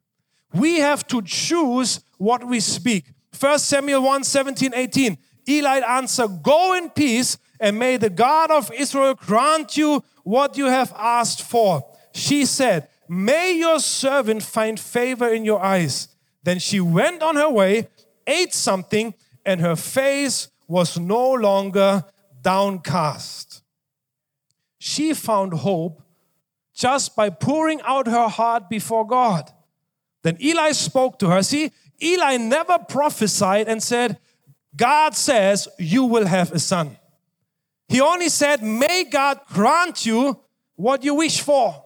we 0.54 0.80
have 0.80 1.08
to 1.08 1.22
choose 1.22 2.02
what 2.18 2.46
we 2.46 2.60
speak. 2.60 3.06
1 3.40 3.60
Samuel 3.60 4.04
1 4.04 4.24
17, 4.24 4.74
18. 4.74 5.18
Eli 5.48 5.80
answered, 5.80 6.44
Go 6.44 6.76
in 6.76 6.90
peace, 6.90 7.38
and 7.60 7.80
may 7.80 7.98
the 7.98 8.10
God 8.10 8.52
of 8.52 8.72
Israel 8.74 9.16
grant 9.16 9.78
you 9.78 10.04
what 10.24 10.58
you 10.58 10.66
have 10.66 10.94
asked 10.98 11.42
for. 11.42 11.84
She 12.14 12.46
said, 12.46 12.88
May 13.14 13.58
your 13.58 13.82
servant 13.82 14.42
find 14.42 14.80
favor 14.80 15.28
in 15.28 15.44
your 15.44 15.62
eyes. 15.62 16.08
Then 16.44 16.60
she 16.60 16.80
went 16.80 17.22
on 17.22 17.36
her 17.36 17.50
way, 17.50 17.90
ate 18.26 18.54
something, 18.54 19.14
and 19.46 19.60
her 19.60 19.76
face 19.76 20.48
was 20.66 20.98
no 20.98 21.34
longer 21.34 22.06
downcast. 22.42 23.64
She 24.80 25.14
found 25.14 25.52
hope 25.56 26.02
just 26.74 27.14
by 27.14 27.30
pouring 27.30 27.82
out 27.82 28.08
her 28.08 28.30
heart 28.30 28.70
before 28.70 29.06
God. 29.06 29.52
Then 30.24 30.38
Eli 30.42 30.72
spoke 30.72 31.20
to 31.20 31.28
her. 31.32 31.44
See, 31.44 31.74
Eli 32.02 32.38
never 32.38 32.80
prophesied 32.80 33.68
and 33.68 33.84
said, 33.84 34.20
God 34.74 35.18
says 35.18 35.68
you 35.78 36.06
will 36.06 36.28
have 36.28 36.54
a 36.54 36.60
son. 36.60 36.98
He 37.90 38.00
only 38.00 38.30
said, 38.30 38.64
May 38.64 39.04
God 39.04 39.42
grant 39.48 40.06
you 40.06 40.40
what 40.78 41.04
you 41.04 41.16
wish 41.16 41.42
for. 41.42 41.81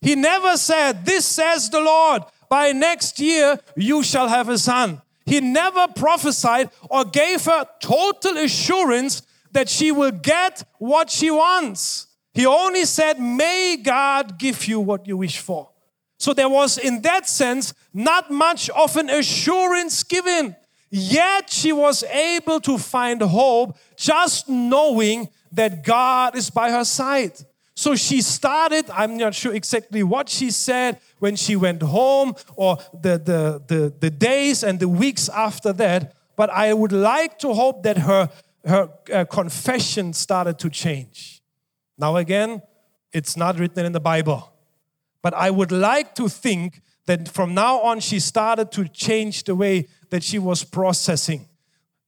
He 0.00 0.14
never 0.14 0.56
said, 0.56 1.04
This 1.04 1.26
says 1.26 1.70
the 1.70 1.80
Lord, 1.80 2.22
by 2.48 2.72
next 2.72 3.18
year 3.20 3.58
you 3.76 4.02
shall 4.02 4.28
have 4.28 4.48
a 4.48 4.58
son. 4.58 5.02
He 5.26 5.40
never 5.40 5.88
prophesied 5.88 6.70
or 6.88 7.04
gave 7.04 7.44
her 7.44 7.66
total 7.80 8.38
assurance 8.38 9.22
that 9.52 9.68
she 9.68 9.92
will 9.92 10.10
get 10.10 10.64
what 10.78 11.10
she 11.10 11.30
wants. 11.30 12.06
He 12.32 12.46
only 12.46 12.84
said, 12.84 13.20
May 13.20 13.76
God 13.82 14.38
give 14.38 14.66
you 14.66 14.80
what 14.80 15.06
you 15.06 15.16
wish 15.16 15.38
for. 15.38 15.70
So 16.18 16.34
there 16.34 16.48
was, 16.48 16.78
in 16.78 17.02
that 17.02 17.28
sense, 17.28 17.74
not 17.92 18.30
much 18.30 18.70
of 18.70 18.96
an 18.96 19.08
assurance 19.10 20.02
given. 20.02 20.56
Yet 20.90 21.50
she 21.50 21.72
was 21.72 22.02
able 22.04 22.60
to 22.60 22.78
find 22.78 23.20
hope 23.20 23.76
just 23.96 24.48
knowing 24.48 25.28
that 25.52 25.84
God 25.84 26.36
is 26.36 26.50
by 26.50 26.70
her 26.70 26.84
side. 26.84 27.32
So 27.78 27.94
she 27.94 28.22
started, 28.22 28.90
I'm 28.90 29.16
not 29.16 29.36
sure 29.36 29.54
exactly 29.54 30.02
what 30.02 30.28
she 30.28 30.50
said 30.50 30.98
when 31.20 31.36
she 31.36 31.54
went 31.54 31.80
home 31.80 32.34
or 32.56 32.78
the, 32.92 33.18
the, 33.18 33.62
the, 33.68 33.94
the 34.00 34.10
days 34.10 34.64
and 34.64 34.80
the 34.80 34.88
weeks 34.88 35.28
after 35.28 35.72
that, 35.74 36.12
but 36.34 36.50
I 36.50 36.74
would 36.74 36.90
like 36.90 37.38
to 37.38 37.54
hope 37.54 37.84
that 37.84 37.98
her, 37.98 38.30
her 38.64 38.90
uh, 39.14 39.24
confession 39.26 40.12
started 40.12 40.58
to 40.58 40.70
change. 40.70 41.40
Now, 41.96 42.16
again, 42.16 42.62
it's 43.12 43.36
not 43.36 43.60
written 43.60 43.86
in 43.86 43.92
the 43.92 44.00
Bible. 44.00 44.52
But 45.22 45.34
I 45.34 45.50
would 45.50 45.70
like 45.70 46.16
to 46.16 46.28
think 46.28 46.82
that 47.06 47.28
from 47.28 47.54
now 47.54 47.78
on, 47.82 48.00
she 48.00 48.18
started 48.18 48.72
to 48.72 48.88
change 48.88 49.44
the 49.44 49.54
way 49.54 49.86
that 50.10 50.24
she 50.24 50.40
was 50.40 50.64
processing, 50.64 51.48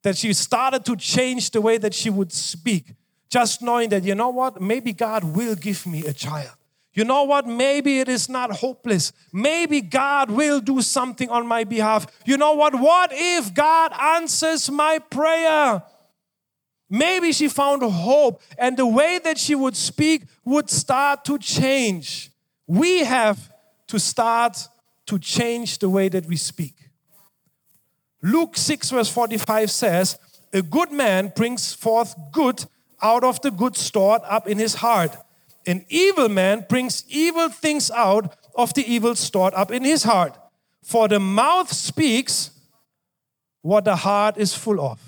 that 0.02 0.16
she 0.16 0.32
started 0.32 0.84
to 0.86 0.96
change 0.96 1.52
the 1.52 1.60
way 1.60 1.78
that 1.78 1.94
she 1.94 2.10
would 2.10 2.32
speak, 2.32 2.94
just 3.30 3.62
knowing 3.62 3.88
that, 3.90 4.02
you 4.02 4.14
know 4.14 4.30
what, 4.30 4.60
maybe 4.60 4.92
God 4.92 5.24
will 5.24 5.54
give 5.54 5.86
me 5.86 6.04
a 6.04 6.12
child. 6.12 6.50
You 6.92 7.04
know 7.04 7.22
what? 7.22 7.46
Maybe 7.46 8.00
it 8.00 8.08
is 8.08 8.28
not 8.28 8.50
hopeless. 8.50 9.12
Maybe 9.32 9.80
God 9.80 10.30
will 10.30 10.60
do 10.60 10.82
something 10.82 11.30
on 11.30 11.46
my 11.46 11.62
behalf. 11.62 12.06
You 12.26 12.36
know 12.36 12.54
what? 12.54 12.74
What 12.74 13.10
if 13.14 13.54
God 13.54 13.92
answers 13.92 14.68
my 14.68 14.98
prayer? 14.98 15.82
Maybe 16.90 17.30
she 17.30 17.46
found 17.46 17.82
hope, 17.82 18.42
and 18.58 18.76
the 18.76 18.86
way 18.86 19.20
that 19.22 19.38
she 19.38 19.54
would 19.54 19.76
speak 19.76 20.24
would 20.44 20.68
start 20.68 21.24
to 21.26 21.38
change 21.38 22.30
we 22.70 23.00
have 23.00 23.52
to 23.88 23.98
start 23.98 24.68
to 25.04 25.18
change 25.18 25.78
the 25.80 25.88
way 25.88 26.08
that 26.08 26.24
we 26.26 26.36
speak. 26.36 26.76
Luke 28.22 28.56
6, 28.56 28.90
verse 28.90 29.10
45 29.10 29.68
says, 29.72 30.16
A 30.52 30.62
good 30.62 30.92
man 30.92 31.32
brings 31.34 31.74
forth 31.74 32.14
good 32.30 32.64
out 33.02 33.24
of 33.24 33.40
the 33.40 33.50
good 33.50 33.76
stored 33.76 34.22
up 34.24 34.46
in 34.48 34.58
his 34.58 34.74
heart. 34.74 35.16
An 35.66 35.84
evil 35.88 36.28
man 36.28 36.66
brings 36.68 37.04
evil 37.08 37.48
things 37.48 37.90
out 37.90 38.36
of 38.54 38.74
the 38.74 38.84
evil 38.86 39.14
stored 39.14 39.54
up 39.54 39.70
in 39.70 39.84
his 39.84 40.02
heart. 40.02 40.36
For 40.82 41.08
the 41.08 41.20
mouth 41.20 41.72
speaks 41.72 42.50
what 43.62 43.84
the 43.84 43.96
heart 43.96 44.36
is 44.38 44.54
full 44.54 44.80
of. 44.80 45.00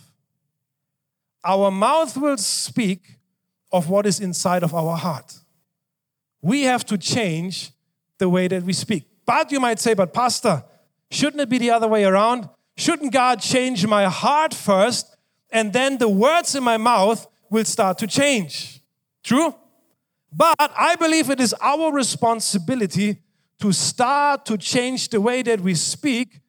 Our 1.45 1.71
mouth 1.71 2.17
will 2.17 2.37
speak 2.37 3.19
of 3.73 3.89
what 3.89 4.07
is 4.07 4.21
inside 4.21 4.63
of 4.63 4.75
our 4.75 4.97
heart 4.97 5.35
we 6.43 6.65
have 6.65 6.85
to 6.87 6.99
change 6.99 7.71
the 8.19 8.29
way 8.29 8.49
that 8.49 8.65
we 8.65 8.73
speak. 8.73 9.05
But 9.25 9.53
you 9.53 9.61
might 9.61 9.79
say, 9.79 9.95
but 9.95 10.13
Pastor, 10.13 10.65
shouldn't 11.11 11.41
it 11.41 11.49
be 11.49 11.59
the 11.59 11.71
other 11.71 11.89
way 11.89 12.05
around? 12.05 12.49
Shouldn't 12.77 13.13
God 13.13 13.41
change 13.41 13.87
my 13.87 14.07
heart 14.07 14.53
first 14.53 15.17
and 15.51 15.73
then 15.73 15.99
the 15.99 16.09
words 16.09 16.55
in 16.55 16.65
my 16.65 16.77
mouth 16.77 17.27
will 17.53 17.65
start 17.65 17.99
to 17.99 18.07
change? 18.07 18.81
True? 19.23 19.55
But 20.33 20.57
I 20.59 20.97
believe 20.97 21.31
it 21.31 21.41
is 21.41 21.55
our 21.61 21.93
responsibility 21.93 23.19
to 23.61 23.73
start 23.73 24.45
to 24.47 24.59
change 24.59 25.11
the 25.11 25.21
way 25.21 25.43
that 25.43 25.61
we 25.61 25.75
speak 25.75 26.41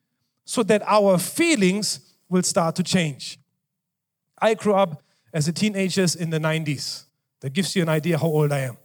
so 0.45 0.63
that 0.63 0.81
our 0.87 1.17
feelings 1.17 1.99
will 2.29 2.43
start 2.43 2.75
to 2.77 2.83
change. 2.83 3.37
I 4.41 4.55
grew 4.55 4.73
up 4.73 5.03
as 5.31 5.47
a 5.47 5.53
teenager 5.53 6.05
in 6.19 6.29
the 6.31 6.39
90s. 6.39 7.03
That 7.41 7.53
gives 7.53 7.75
you 7.75 7.83
an 7.83 7.89
idea 7.89 8.17
how 8.17 8.27
old 8.27 8.51
I 8.51 8.61
am 8.61 8.77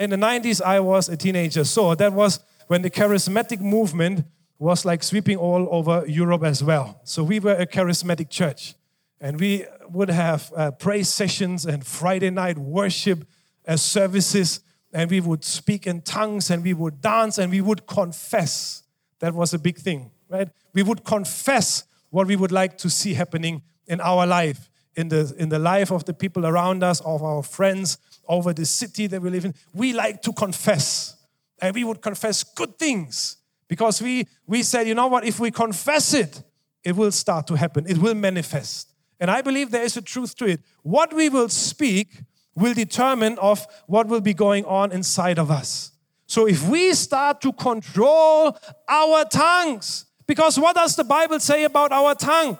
in 0.00 0.10
the 0.10 0.16
90s, 0.16 0.62
I 0.62 0.80
was 0.80 1.08
a 1.08 1.16
teenager. 1.16 1.62
So 1.64 1.94
that 1.94 2.12
was 2.12 2.40
when 2.66 2.82
the 2.82 2.90
charismatic 2.90 3.60
movement 3.60 4.24
was 4.58 4.84
like 4.84 5.02
sweeping 5.02 5.36
all 5.36 5.68
over 5.70 6.04
Europe 6.06 6.42
as 6.42 6.64
well. 6.64 7.00
So 7.04 7.22
we 7.22 7.38
were 7.38 7.54
a 7.54 7.66
charismatic 7.66 8.30
church. 8.30 8.74
And 9.20 9.38
we 9.38 9.66
would 9.92 10.10
have 10.10 10.52
uh, 10.56 10.70
praise 10.70 11.08
sessions 11.08 11.66
and 11.66 11.86
Friday 11.86 12.30
night 12.30 12.58
worship 12.58 13.26
as 13.64 13.74
uh, 13.74 13.76
services. 13.76 14.60
And 14.92 15.10
we 15.10 15.20
would 15.20 15.44
speak 15.44 15.86
in 15.86 16.02
tongues 16.02 16.50
and 16.50 16.64
we 16.64 16.74
would 16.74 17.00
dance 17.00 17.38
and 17.38 17.50
we 17.50 17.60
would 17.60 17.86
confess. 17.86 18.82
That 19.20 19.34
was 19.34 19.54
a 19.54 19.58
big 19.58 19.78
thing, 19.78 20.10
right? 20.28 20.48
We 20.72 20.82
would 20.82 21.04
confess 21.04 21.84
what 22.10 22.26
we 22.26 22.36
would 22.36 22.52
like 22.52 22.76
to 22.78 22.90
see 22.90 23.14
happening 23.14 23.62
in 23.86 24.00
our 24.00 24.26
life, 24.26 24.70
in 24.96 25.08
the, 25.08 25.32
in 25.38 25.48
the 25.48 25.58
life 25.58 25.92
of 25.92 26.04
the 26.04 26.14
people 26.14 26.46
around 26.46 26.82
us, 26.82 27.00
of 27.00 27.22
our 27.22 27.42
friends, 27.42 27.98
over 28.28 28.52
the 28.52 28.64
city 28.64 29.06
that 29.08 29.20
we 29.20 29.30
live 29.30 29.44
in, 29.44 29.54
we 29.72 29.92
like 29.92 30.22
to 30.22 30.32
confess. 30.32 31.16
And 31.60 31.74
we 31.74 31.84
would 31.84 32.00
confess 32.00 32.44
good 32.44 32.78
things 32.78 33.36
because 33.68 34.00
we, 34.00 34.26
we 34.46 34.62
said, 34.62 34.88
you 34.88 34.94
know 34.94 35.08
what, 35.08 35.24
if 35.24 35.38
we 35.38 35.50
confess 35.50 36.14
it, 36.14 36.42
it 36.82 36.96
will 36.96 37.12
start 37.12 37.46
to 37.48 37.54
happen, 37.54 37.86
it 37.88 37.98
will 37.98 38.14
manifest. 38.14 38.89
And 39.20 39.30
I 39.30 39.42
believe 39.42 39.70
there 39.70 39.84
is 39.84 39.96
a 39.96 40.02
truth 40.02 40.34
to 40.36 40.46
it. 40.46 40.60
What 40.82 41.12
we 41.12 41.28
will 41.28 41.50
speak 41.50 42.22
will 42.56 42.74
determine 42.74 43.38
of 43.38 43.66
what 43.86 44.08
will 44.08 44.20
be 44.20 44.34
going 44.34 44.64
on 44.64 44.90
inside 44.92 45.38
of 45.38 45.50
us. 45.50 45.92
So 46.26 46.46
if 46.48 46.66
we 46.66 46.94
start 46.94 47.40
to 47.42 47.52
control 47.52 48.56
our 48.88 49.24
tongues, 49.24 50.06
because 50.26 50.58
what 50.58 50.76
does 50.76 50.96
the 50.96 51.04
Bible 51.04 51.40
say 51.40 51.64
about 51.64 51.92
our 51.92 52.14
tongue? 52.14 52.56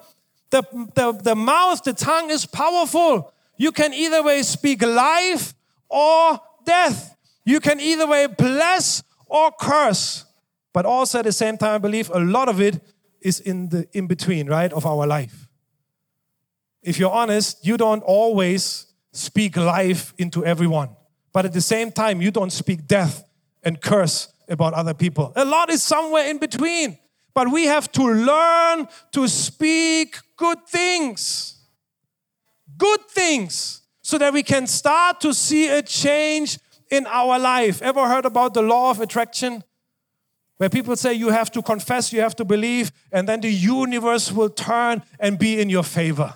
The, 0.50 0.62
the, 0.94 1.12
the 1.12 1.36
mouth, 1.36 1.82
the 1.84 1.92
tongue 1.92 2.30
is 2.30 2.44
powerful. 2.44 3.32
You 3.56 3.72
can 3.72 3.94
either 3.94 4.22
way 4.22 4.42
speak 4.42 4.82
life 4.82 5.54
or 5.88 6.40
death. 6.64 7.16
You 7.44 7.60
can 7.60 7.80
either 7.80 8.06
way 8.06 8.26
bless 8.26 9.02
or 9.26 9.52
curse. 9.52 10.24
But 10.72 10.86
also 10.86 11.20
at 11.20 11.24
the 11.24 11.32
same 11.32 11.56
time, 11.56 11.74
I 11.74 11.78
believe 11.78 12.10
a 12.10 12.20
lot 12.20 12.48
of 12.48 12.60
it 12.60 12.80
is 13.20 13.40
in 13.40 13.68
the 13.68 13.88
in 13.92 14.06
between, 14.06 14.48
right, 14.48 14.72
of 14.72 14.86
our 14.86 15.06
life. 15.06 15.49
If 16.82 16.98
you're 16.98 17.10
honest, 17.10 17.64
you 17.66 17.76
don't 17.76 18.02
always 18.02 18.86
speak 19.12 19.56
life 19.56 20.14
into 20.18 20.44
everyone. 20.44 20.96
But 21.32 21.44
at 21.44 21.52
the 21.52 21.60
same 21.60 21.92
time, 21.92 22.20
you 22.20 22.30
don't 22.30 22.50
speak 22.52 22.86
death 22.86 23.24
and 23.62 23.80
curse 23.80 24.32
about 24.48 24.74
other 24.74 24.94
people. 24.94 25.32
A 25.36 25.44
lot 25.44 25.70
is 25.70 25.82
somewhere 25.82 26.28
in 26.28 26.38
between. 26.38 26.98
But 27.34 27.50
we 27.50 27.66
have 27.66 27.90
to 27.92 28.02
learn 28.02 28.88
to 29.12 29.28
speak 29.28 30.16
good 30.36 30.66
things. 30.66 31.56
Good 32.76 33.00
things. 33.08 33.82
So 34.02 34.18
that 34.18 34.32
we 34.32 34.42
can 34.42 34.66
start 34.66 35.20
to 35.20 35.32
see 35.32 35.68
a 35.68 35.82
change 35.82 36.58
in 36.90 37.06
our 37.06 37.38
life. 37.38 37.80
Ever 37.82 38.08
heard 38.08 38.24
about 38.24 38.54
the 38.54 38.62
law 38.62 38.90
of 38.90 39.00
attraction? 39.00 39.62
Where 40.56 40.68
people 40.68 40.96
say 40.96 41.14
you 41.14 41.28
have 41.28 41.50
to 41.52 41.62
confess, 41.62 42.12
you 42.12 42.20
have 42.20 42.36
to 42.36 42.44
believe, 42.44 42.90
and 43.12 43.28
then 43.28 43.40
the 43.40 43.50
universe 43.50 44.32
will 44.32 44.50
turn 44.50 45.02
and 45.18 45.38
be 45.38 45.60
in 45.60 45.70
your 45.70 45.84
favor. 45.84 46.34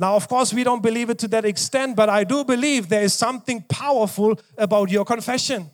Now, 0.00 0.16
of 0.16 0.28
course, 0.28 0.54
we 0.54 0.64
don't 0.64 0.82
believe 0.82 1.10
it 1.10 1.18
to 1.18 1.28
that 1.28 1.44
extent, 1.44 1.94
but 1.94 2.08
I 2.08 2.24
do 2.24 2.42
believe 2.42 2.88
there 2.88 3.02
is 3.02 3.12
something 3.12 3.62
powerful 3.68 4.40
about 4.56 4.90
your 4.90 5.04
confession. 5.04 5.68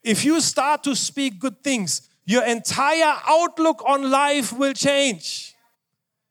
If 0.00 0.24
you 0.24 0.40
start 0.40 0.84
to 0.84 0.94
speak 0.94 1.40
good 1.40 1.64
things, 1.64 2.08
your 2.24 2.44
entire 2.44 3.16
outlook 3.26 3.82
on 3.84 4.12
life 4.12 4.52
will 4.52 4.74
change. 4.74 5.56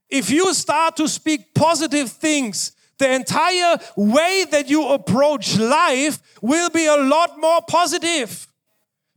If 0.09 0.29
you 0.29 0.53
start 0.53 0.95
to 0.95 1.09
speak 1.09 1.53
positive 1.53 2.09
things, 2.09 2.71
the 2.97 3.11
entire 3.11 3.77
way 3.97 4.45
that 4.49 4.69
you 4.69 4.87
approach 4.87 5.57
life 5.57 6.39
will 6.41 6.69
be 6.69 6.85
a 6.85 6.95
lot 6.95 7.37
more 7.37 7.59
positive. 7.67 8.47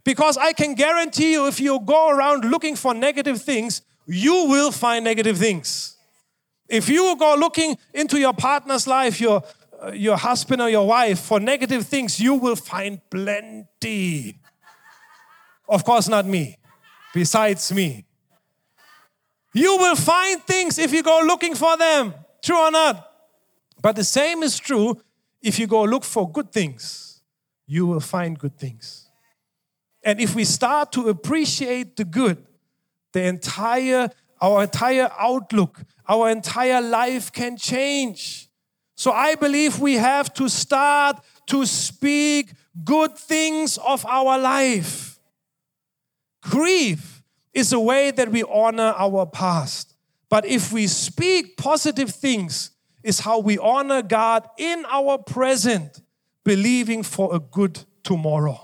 Because 0.03 0.37
I 0.37 0.53
can 0.53 0.75
guarantee 0.75 1.31
you, 1.31 1.47
if 1.47 1.61
you 1.61 1.79
go 1.79 2.11
around 2.11 2.45
looking 2.45 2.75
for 2.75 2.93
negative 2.93 3.41
things, 3.41 3.83
you 4.05 4.47
will 4.49 4.73
find 4.73 5.05
negative 5.05 5.39
things. 5.39 5.97
If 6.71 6.89
you 6.89 7.17
go 7.17 7.35
looking 7.35 7.77
into 7.93 8.21
your 8.21 8.33
partner's 8.33 8.87
life, 8.87 9.21
your, 9.21 9.43
uh, 9.83 9.91
your 9.91 10.17
husband 10.17 10.63
or 10.63 10.71
your 10.71 10.87
wife, 10.87 11.19
for 11.19 11.41
negative 11.41 11.85
things, 11.85 12.21
you 12.21 12.35
will 12.35 12.55
find 12.55 13.01
plenty. 13.11 14.39
Of 15.69 15.85
course, 15.85 16.09
not 16.09 16.27
me, 16.27 16.57
besides 17.13 17.73
me. 17.73 18.05
You 19.53 19.79
will 19.79 19.97
find 19.97 20.41
things 20.45 20.79
if 20.79 20.93
you 20.93 21.03
go 21.03 21.23
looking 21.27 21.57
for 21.57 21.77
them, 21.77 22.15
true 22.41 22.57
or 22.57 22.71
not. 22.71 23.05
But 23.83 23.97
the 23.97 24.05
same 24.05 24.45
is 24.45 24.57
true 24.57 25.03
if 25.43 25.59
you 25.59 25.67
go 25.67 25.83
look 25.83 26.05
for 26.05 26.31
good 26.31 26.53
things, 26.53 27.21
you 27.67 27.85
will 27.85 28.01
find 28.01 28.39
good 28.39 28.57
things. 28.57 29.09
And 30.05 30.21
if 30.21 30.37
we 30.37 30.45
start 30.45 30.93
to 30.93 31.09
appreciate 31.09 31.97
the 31.97 32.05
good, 32.05 32.47
the 33.13 33.23
entire 33.25 34.11
our 34.41 34.63
entire 34.63 35.11
outlook, 35.19 35.83
our 36.11 36.29
entire 36.29 36.83
life 36.83 37.33
can 37.33 37.57
change. 37.57 38.49
So 38.97 39.13
I 39.13 39.37
believe 39.37 39.79
we 39.79 39.95
have 39.95 40.35
to 40.35 40.49
start 40.49 41.23
to 41.47 41.65
speak 41.65 42.53
good 42.85 43.17
things 43.17 43.79
of 43.79 44.05
our 44.05 44.37
life. 44.37 45.21
Grief 46.43 47.23
is 47.55 47.73
a 47.73 47.79
way 47.79 48.11
that 48.11 48.31
we 48.31 48.43
honor 48.43 48.93
our 48.97 49.25
past. 49.25 49.95
But 50.29 50.45
if 50.47 50.73
we 50.73 50.89
speak 50.89 51.57
positive 51.57 52.11
things, 52.11 52.73
is 53.03 53.21
how 53.21 53.39
we 53.39 53.57
honor 53.59 54.03
God 54.03 54.47
in 54.59 54.85
our 54.91 55.17
present, 55.19 56.03
believing 56.45 57.03
for 57.03 57.35
a 57.35 57.39
good 57.39 57.85
tomorrow. 58.03 58.61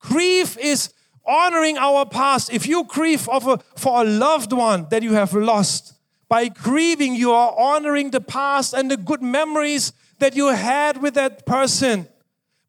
Grief 0.00 0.58
is 0.58 0.92
honoring 1.24 1.78
our 1.78 2.04
past. 2.04 2.52
If 2.52 2.66
you 2.66 2.84
grieve 2.84 3.26
a, 3.32 3.58
for 3.76 4.02
a 4.02 4.04
loved 4.04 4.52
one 4.52 4.88
that 4.90 5.02
you 5.02 5.14
have 5.14 5.32
lost, 5.32 5.94
by 6.28 6.48
grieving, 6.48 7.14
you 7.14 7.32
are 7.32 7.54
honoring 7.58 8.10
the 8.10 8.20
past 8.20 8.74
and 8.74 8.90
the 8.90 8.96
good 8.96 9.22
memories 9.22 9.92
that 10.18 10.34
you 10.34 10.48
had 10.48 11.02
with 11.02 11.14
that 11.14 11.44
person. 11.46 12.08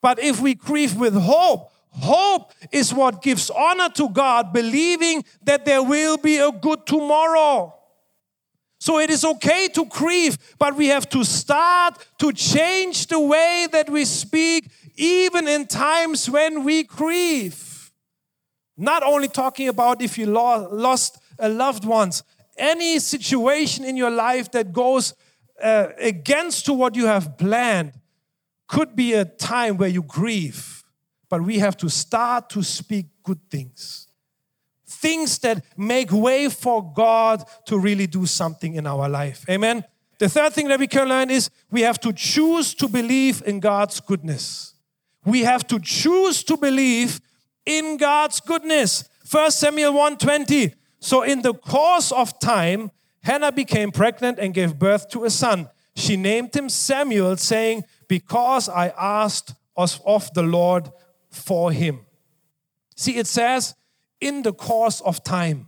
But 0.02 0.20
if 0.20 0.40
we 0.40 0.56
grieve 0.56 0.96
with 0.96 1.16
hope, 1.16 1.72
hope 1.90 2.52
is 2.72 2.94
what 2.94 3.22
gives 3.22 3.50
honor 3.50 3.90
to 3.90 4.10
God, 4.10 4.52
believing 4.52 5.24
that 5.44 5.66
there 5.66 5.82
will 5.82 6.18
be 6.18 6.38
a 6.38 6.52
good 6.52 6.86
tomorrow. 6.86 7.74
So 8.78 9.00
it 9.00 9.10
is 9.10 9.26
okay 9.26 9.68
to 9.70 9.86
grieve, 9.86 10.38
but 10.60 10.76
we 10.76 10.88
have 10.88 11.10
to 11.10 11.24
start 11.24 12.06
to 12.20 12.32
change 12.34 13.08
the 13.08 13.20
way 13.20 13.68
that 13.72 13.90
we 13.90 14.06
speak, 14.06 14.70
even 14.96 15.48
in 15.48 15.66
times 15.66 16.30
when 16.30 16.64
we 16.64 16.84
grieve. 16.84 17.92
Not 18.78 19.02
only 19.02 19.30
talking 19.30 19.70
about 19.70 20.02
if 20.02 20.18
you 20.18 20.26
lost 20.26 21.18
a 21.40 21.50
loved 21.50 21.86
ones, 21.86 22.24
any 22.58 23.00
situation 23.00 23.84
in 23.84 23.98
your 23.98 24.12
life 24.12 24.52
that 24.52 24.72
goes 24.72 25.14
uh, 25.62 25.88
against 26.00 26.66
to 26.66 26.74
what 26.74 26.96
you 26.96 27.06
have 27.06 27.38
planned 27.38 27.94
could 28.68 28.96
be 28.96 29.14
a 29.14 29.26
time 29.26 29.78
where 29.78 29.90
you 29.90 30.04
grieve. 30.04 30.84
But 31.30 31.42
we 31.42 31.60
have 31.60 31.78
to 31.78 31.90
start 31.90 32.50
to 32.52 32.64
speak 32.64 33.08
good 33.24 33.40
things. 33.50 34.08
Things 34.88 35.40
that 35.40 35.64
make 35.78 36.12
way 36.12 36.50
for 36.50 36.94
God 36.94 37.44
to 37.66 37.78
really 37.78 38.08
do 38.08 38.26
something 38.26 38.76
in 38.76 38.88
our 38.88 39.10
life. 39.10 39.46
Amen. 39.50 39.84
The 40.18 40.30
third 40.30 40.54
thing 40.54 40.68
that 40.70 40.80
we 40.80 40.88
can 40.88 41.10
learn 41.10 41.30
is 41.30 41.50
we 41.70 41.82
have 41.82 42.00
to 42.02 42.14
choose 42.14 42.74
to 42.76 42.88
believe 42.88 43.44
in 43.46 43.60
God's 43.60 44.00
goodness. 44.00 44.74
We 45.26 45.42
have 45.42 45.68
to 45.68 45.80
choose 45.80 46.44
to 46.44 46.56
believe 46.56 47.20
in 47.66 47.98
God's 47.98 48.40
goodness. 48.40 49.10
1 49.30 49.52
Samuel 49.52 49.94
1:20. 49.94 50.74
So 51.06 51.22
in 51.22 51.44
the 51.44 51.54
course 51.54 52.12
of 52.12 52.40
time, 52.40 52.90
Hannah 53.22 53.52
became 53.52 53.92
pregnant 53.92 54.40
and 54.40 54.56
gave 54.56 54.80
birth 54.80 55.08
to 55.10 55.24
a 55.26 55.30
son. 55.30 55.70
She 55.96 56.18
named 56.18 56.56
him 56.56 56.68
Samuel, 56.68 57.38
saying, 57.38 57.84
Because 58.08 58.68
I 58.68 58.88
asked 58.98 59.54
of 59.78 60.34
the 60.34 60.42
Lord 60.42 60.90
for 61.30 61.72
him. 61.72 62.08
See, 62.96 63.18
it 63.18 63.28
says, 63.28 63.76
in 64.20 64.42
the 64.42 64.52
course 64.52 65.00
of 65.02 65.24
time. 65.24 65.68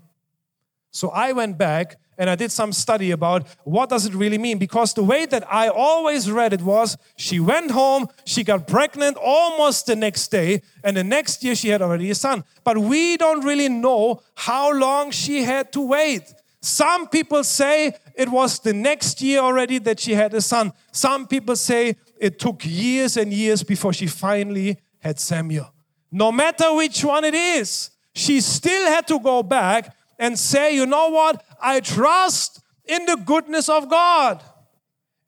So 0.90 1.10
I 1.10 1.34
went 1.34 1.60
back 1.60 1.98
and 2.18 2.30
I 2.30 2.36
did 2.36 2.52
some 2.52 2.74
study 2.74 3.12
about 3.12 3.48
what 3.64 3.90
does 3.90 4.06
it 4.06 4.14
really 4.14 4.38
mean 4.38 4.58
because 4.58 4.94
the 4.94 5.04
way 5.04 5.26
that 5.28 5.44
I 5.54 5.70
always 5.70 6.32
read 6.32 6.54
it 6.54 6.62
was 6.62 6.98
she 7.16 7.40
went 7.40 7.72
home, 7.72 8.08
she 8.26 8.44
got 8.44 8.68
pregnant 8.68 9.18
almost 9.18 9.86
the 9.86 9.96
next 9.96 10.30
day, 10.30 10.62
and 10.84 10.98
the 10.98 11.04
next 11.04 11.44
year 11.44 11.56
she 11.56 11.70
had 11.70 11.82
already 11.82 12.10
a 12.10 12.16
son. 12.16 12.44
But 12.64 12.78
we 12.78 13.18
don't 13.18 13.44
really 13.46 13.70
know 13.70 14.22
how 14.36 14.74
long 14.74 15.12
she 15.12 15.44
had 15.44 15.72
to 15.74 15.82
wait. 15.82 16.34
Some 16.62 17.08
people 17.08 17.44
say 17.44 17.94
it 18.16 18.30
was 18.30 18.60
the 18.60 18.74
next 18.74 19.22
year 19.22 19.40
already 19.40 19.78
that 19.80 20.00
she 20.00 20.14
had 20.14 20.34
a 20.34 20.42
son. 20.42 20.74
Some 20.92 21.28
people 21.28 21.56
say 21.56 21.98
it 22.20 22.40
took 22.40 22.62
years 22.66 23.16
and 23.16 23.32
years 23.32 23.64
before 23.64 23.94
she 23.94 24.08
finally 24.08 24.78
had 25.00 25.20
Samuel. 25.20 25.72
No 26.12 26.32
matter 26.32 26.74
which 26.74 27.04
one 27.04 27.24
it 27.26 27.36
is, 27.36 27.92
she 28.14 28.42
still 28.42 28.88
had 28.88 29.08
to 29.08 29.20
go 29.20 29.44
back 29.44 29.96
and 30.20 30.38
say, 30.38 30.76
you 30.76 30.86
know 30.86 31.10
what? 31.10 31.44
I 31.62 31.80
trust 31.80 32.62
in 32.86 33.06
the 33.06 33.16
goodness 33.16 33.70
of 33.70 33.90
God. 33.90 34.44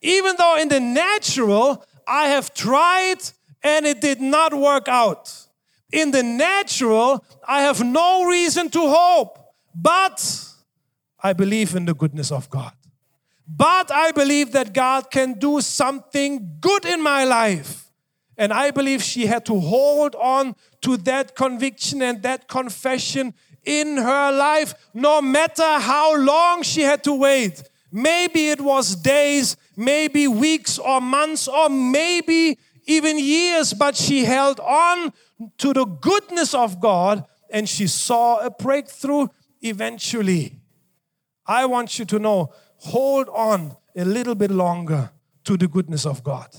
Even 0.01 0.35
though 0.37 0.57
in 0.57 0.69
the 0.69 0.79
natural, 0.79 1.85
I 2.07 2.27
have 2.27 2.53
tried 2.53 3.17
and 3.63 3.85
it 3.85 4.01
did 4.01 4.21
not 4.21 4.53
work 4.53 4.87
out. 4.87 5.31
In 5.91 6.11
the 6.11 6.23
natural, 6.23 7.23
I 7.47 7.61
have 7.63 7.83
no 7.83 8.25
reason 8.25 8.69
to 8.69 8.79
hope, 8.79 9.39
but 9.75 10.45
I 11.21 11.33
believe 11.33 11.75
in 11.75 11.85
the 11.85 11.93
goodness 11.93 12.31
of 12.31 12.49
God. 12.49 12.73
But 13.47 13.91
I 13.91 14.11
believe 14.11 14.51
that 14.51 14.73
God 14.73 15.09
can 15.09 15.33
do 15.33 15.59
something 15.61 16.57
good 16.61 16.85
in 16.85 17.01
my 17.01 17.23
life. 17.23 17.91
And 18.37 18.53
I 18.53 18.71
believe 18.71 19.03
she 19.03 19.25
had 19.25 19.45
to 19.47 19.59
hold 19.59 20.15
on 20.15 20.55
to 20.81 20.95
that 20.97 21.35
conviction 21.35 22.01
and 22.01 22.21
that 22.21 22.47
confession 22.47 23.33
in 23.69 23.97
her 23.97 24.31
life, 24.31 24.73
no 24.93 25.21
matter 25.21 25.79
how 25.79 26.17
long 26.17 26.63
she 26.63 26.81
had 26.81 27.03
to 27.03 27.13
wait. 27.13 27.61
Maybe 27.91 28.49
it 28.49 28.61
was 28.61 28.95
days, 28.95 29.57
maybe 29.77 30.27
weeks 30.27 30.79
or 30.79 30.99
months, 30.99 31.47
or 31.47 31.69
maybe 31.69 32.57
even 32.85 33.19
years, 33.19 33.73
but 33.73 33.95
she 33.95 34.25
held 34.25 34.59
on 34.59 35.13
to 35.59 35.73
the 35.73 35.85
goodness 35.85 36.53
of 36.53 36.79
God 36.79 37.23
and 37.51 37.69
she 37.69 37.87
saw 37.87 38.39
a 38.39 38.49
breakthrough 38.49 39.27
eventually. 39.61 40.55
I 41.45 41.65
want 41.65 41.99
you 41.99 42.05
to 42.05 42.19
know 42.19 42.51
hold 42.77 43.29
on 43.29 43.75
a 43.95 44.05
little 44.05 44.35
bit 44.35 44.51
longer 44.51 45.11
to 45.43 45.57
the 45.57 45.67
goodness 45.67 46.05
of 46.05 46.23
God. 46.23 46.49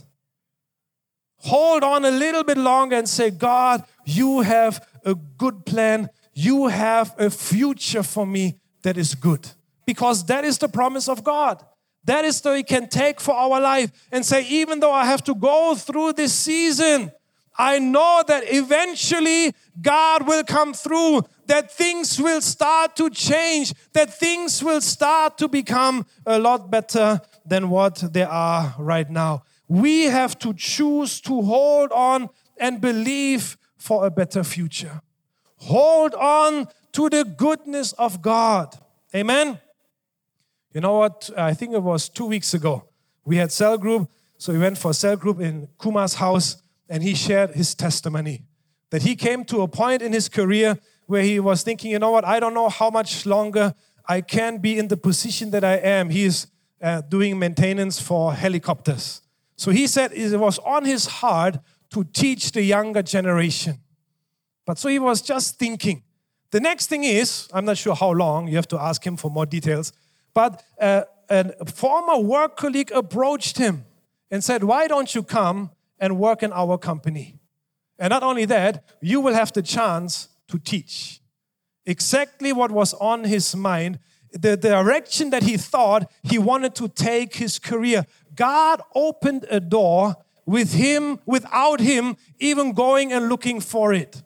Hold 1.42 1.82
on 1.82 2.04
a 2.04 2.10
little 2.10 2.44
bit 2.44 2.58
longer 2.58 2.96
and 2.96 3.08
say, 3.08 3.30
God, 3.30 3.84
you 4.04 4.40
have 4.42 4.86
a 5.04 5.14
good 5.14 5.64
plan. 5.64 6.10
You 6.32 6.68
have 6.68 7.14
a 7.18 7.30
future 7.30 8.02
for 8.02 8.26
me 8.26 8.60
that 8.82 8.96
is 8.96 9.14
good. 9.14 9.48
Because 9.86 10.24
that 10.26 10.44
is 10.44 10.58
the 10.58 10.68
promise 10.68 11.08
of 11.08 11.24
God. 11.24 11.64
That 12.04 12.24
is 12.24 12.40
the 12.40 12.52
we 12.52 12.62
can 12.62 12.88
take 12.88 13.20
for 13.20 13.34
our 13.34 13.60
life 13.60 13.90
and 14.10 14.24
say, 14.24 14.46
even 14.48 14.80
though 14.80 14.92
I 14.92 15.04
have 15.04 15.22
to 15.24 15.34
go 15.34 15.74
through 15.74 16.14
this 16.14 16.32
season, 16.32 17.12
I 17.58 17.78
know 17.78 18.22
that 18.26 18.44
eventually 18.46 19.52
God 19.80 20.26
will 20.26 20.44
come 20.44 20.72
through, 20.72 21.22
that 21.46 21.70
things 21.70 22.18
will 22.18 22.40
start 22.40 22.96
to 22.96 23.10
change, 23.10 23.74
that 23.92 24.14
things 24.14 24.62
will 24.62 24.80
start 24.80 25.36
to 25.38 25.48
become 25.48 26.06
a 26.24 26.38
lot 26.38 26.70
better 26.70 27.20
than 27.44 27.68
what 27.68 27.96
they 27.96 28.22
are 28.22 28.74
right 28.78 29.10
now. 29.10 29.42
We 29.68 30.04
have 30.04 30.38
to 30.38 30.54
choose 30.54 31.20
to 31.22 31.42
hold 31.42 31.92
on 31.92 32.30
and 32.56 32.80
believe 32.80 33.58
for 33.76 34.06
a 34.06 34.10
better 34.10 34.42
future. 34.42 35.02
Hold 35.60 36.14
on 36.14 36.68
to 36.92 37.08
the 37.08 37.24
goodness 37.24 37.92
of 37.94 38.22
God. 38.22 38.76
Amen. 39.14 39.58
You 40.72 40.80
know 40.80 40.98
what? 40.98 41.30
I 41.36 41.54
think 41.54 41.74
it 41.74 41.82
was 41.82 42.08
two 42.08 42.26
weeks 42.26 42.54
ago. 42.54 42.88
We 43.24 43.36
had 43.36 43.52
cell 43.52 43.76
group. 43.76 44.08
So 44.38 44.52
we 44.52 44.58
went 44.58 44.78
for 44.78 44.94
cell 44.94 45.16
group 45.16 45.40
in 45.40 45.68
Kuma's 45.80 46.14
house 46.14 46.62
and 46.88 47.02
he 47.02 47.14
shared 47.14 47.50
his 47.50 47.74
testimony 47.74 48.42
that 48.90 49.02
he 49.02 49.14
came 49.14 49.44
to 49.44 49.62
a 49.62 49.68
point 49.68 50.02
in 50.02 50.12
his 50.12 50.28
career 50.28 50.78
where 51.06 51.22
he 51.22 51.40
was 51.40 51.62
thinking, 51.62 51.90
you 51.90 51.98
know 51.98 52.10
what, 52.10 52.24
I 52.24 52.40
don't 52.40 52.54
know 52.54 52.68
how 52.68 52.90
much 52.90 53.26
longer 53.26 53.74
I 54.08 54.20
can 54.20 54.58
be 54.58 54.78
in 54.78 54.88
the 54.88 54.96
position 54.96 55.50
that 55.50 55.64
I 55.64 55.74
am. 55.74 56.10
He 56.10 56.24
is 56.24 56.46
uh, 56.80 57.02
doing 57.02 57.38
maintenance 57.38 58.00
for 58.00 58.32
helicopters. 58.32 59.20
So 59.56 59.70
he 59.70 59.86
said 59.86 60.12
it 60.12 60.38
was 60.38 60.58
on 60.60 60.84
his 60.84 61.06
heart 61.06 61.58
to 61.90 62.04
teach 62.04 62.52
the 62.52 62.62
younger 62.62 63.02
generation. 63.02 63.78
But 64.66 64.78
so 64.78 64.88
he 64.88 64.98
was 64.98 65.22
just 65.22 65.58
thinking. 65.58 66.02
The 66.50 66.60
next 66.60 66.86
thing 66.86 67.04
is, 67.04 67.48
I'm 67.52 67.64
not 67.64 67.78
sure 67.78 67.94
how 67.94 68.10
long, 68.10 68.48
you 68.48 68.56
have 68.56 68.68
to 68.68 68.80
ask 68.80 69.06
him 69.06 69.16
for 69.16 69.30
more 69.30 69.46
details, 69.46 69.92
but 70.34 70.62
uh, 70.80 71.02
a 71.28 71.64
former 71.66 72.18
work 72.18 72.56
colleague 72.56 72.90
approached 72.92 73.58
him 73.58 73.84
and 74.30 74.42
said, 74.42 74.64
Why 74.64 74.86
don't 74.88 75.14
you 75.14 75.22
come 75.22 75.70
and 76.00 76.18
work 76.18 76.42
in 76.42 76.52
our 76.52 76.78
company. 76.78 77.38
And 77.98 78.10
not 78.10 78.22
only 78.22 78.46
that, 78.46 78.82
you 79.02 79.20
will 79.20 79.34
have 79.34 79.52
the 79.52 79.62
chance 79.62 80.28
to 80.48 80.58
teach. 80.58 81.20
Exactly 81.84 82.52
what 82.52 82.70
was 82.70 82.94
on 82.94 83.24
his 83.24 83.54
mind, 83.54 83.98
the 84.32 84.56
direction 84.56 85.30
that 85.30 85.42
he 85.42 85.56
thought 85.56 86.10
he 86.22 86.38
wanted 86.38 86.74
to 86.76 86.88
take 86.88 87.36
his 87.36 87.58
career. 87.58 88.06
God 88.34 88.80
opened 88.94 89.44
a 89.50 89.60
door 89.60 90.16
with 90.46 90.72
him, 90.72 91.18
without 91.26 91.80
him 91.80 92.16
even 92.38 92.72
going 92.72 93.12
and 93.12 93.28
looking 93.28 93.60
for 93.60 93.92
it. 93.92 94.22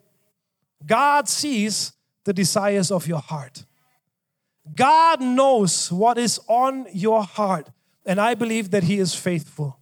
God 0.83 1.29
sees 1.29 1.93
the 2.23 2.33
desires 2.33 2.91
of 2.91 3.07
your 3.07 3.19
heart. 3.19 3.65
God 4.75 5.21
knows 5.21 5.91
what 5.91 6.17
is 6.17 6.39
on 6.47 6.87
your 6.91 7.23
heart. 7.23 7.69
And 8.05 8.19
I 8.19 8.33
believe 8.33 8.71
that 8.71 8.83
He 8.83 8.99
is 8.99 9.13
faithful. 9.15 9.79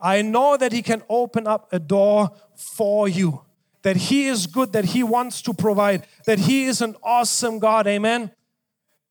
I 0.00 0.22
know 0.22 0.56
that 0.56 0.72
He 0.72 0.82
can 0.82 1.02
open 1.08 1.46
up 1.46 1.72
a 1.72 1.78
door 1.78 2.30
for 2.54 3.08
you, 3.08 3.42
that 3.82 3.96
He 3.96 4.26
is 4.26 4.46
good, 4.46 4.72
that 4.72 4.86
He 4.86 5.02
wants 5.02 5.42
to 5.42 5.54
provide, 5.54 6.06
that 6.26 6.40
He 6.40 6.64
is 6.64 6.80
an 6.82 6.96
awesome 7.02 7.58
God. 7.58 7.86
Amen. 7.86 8.30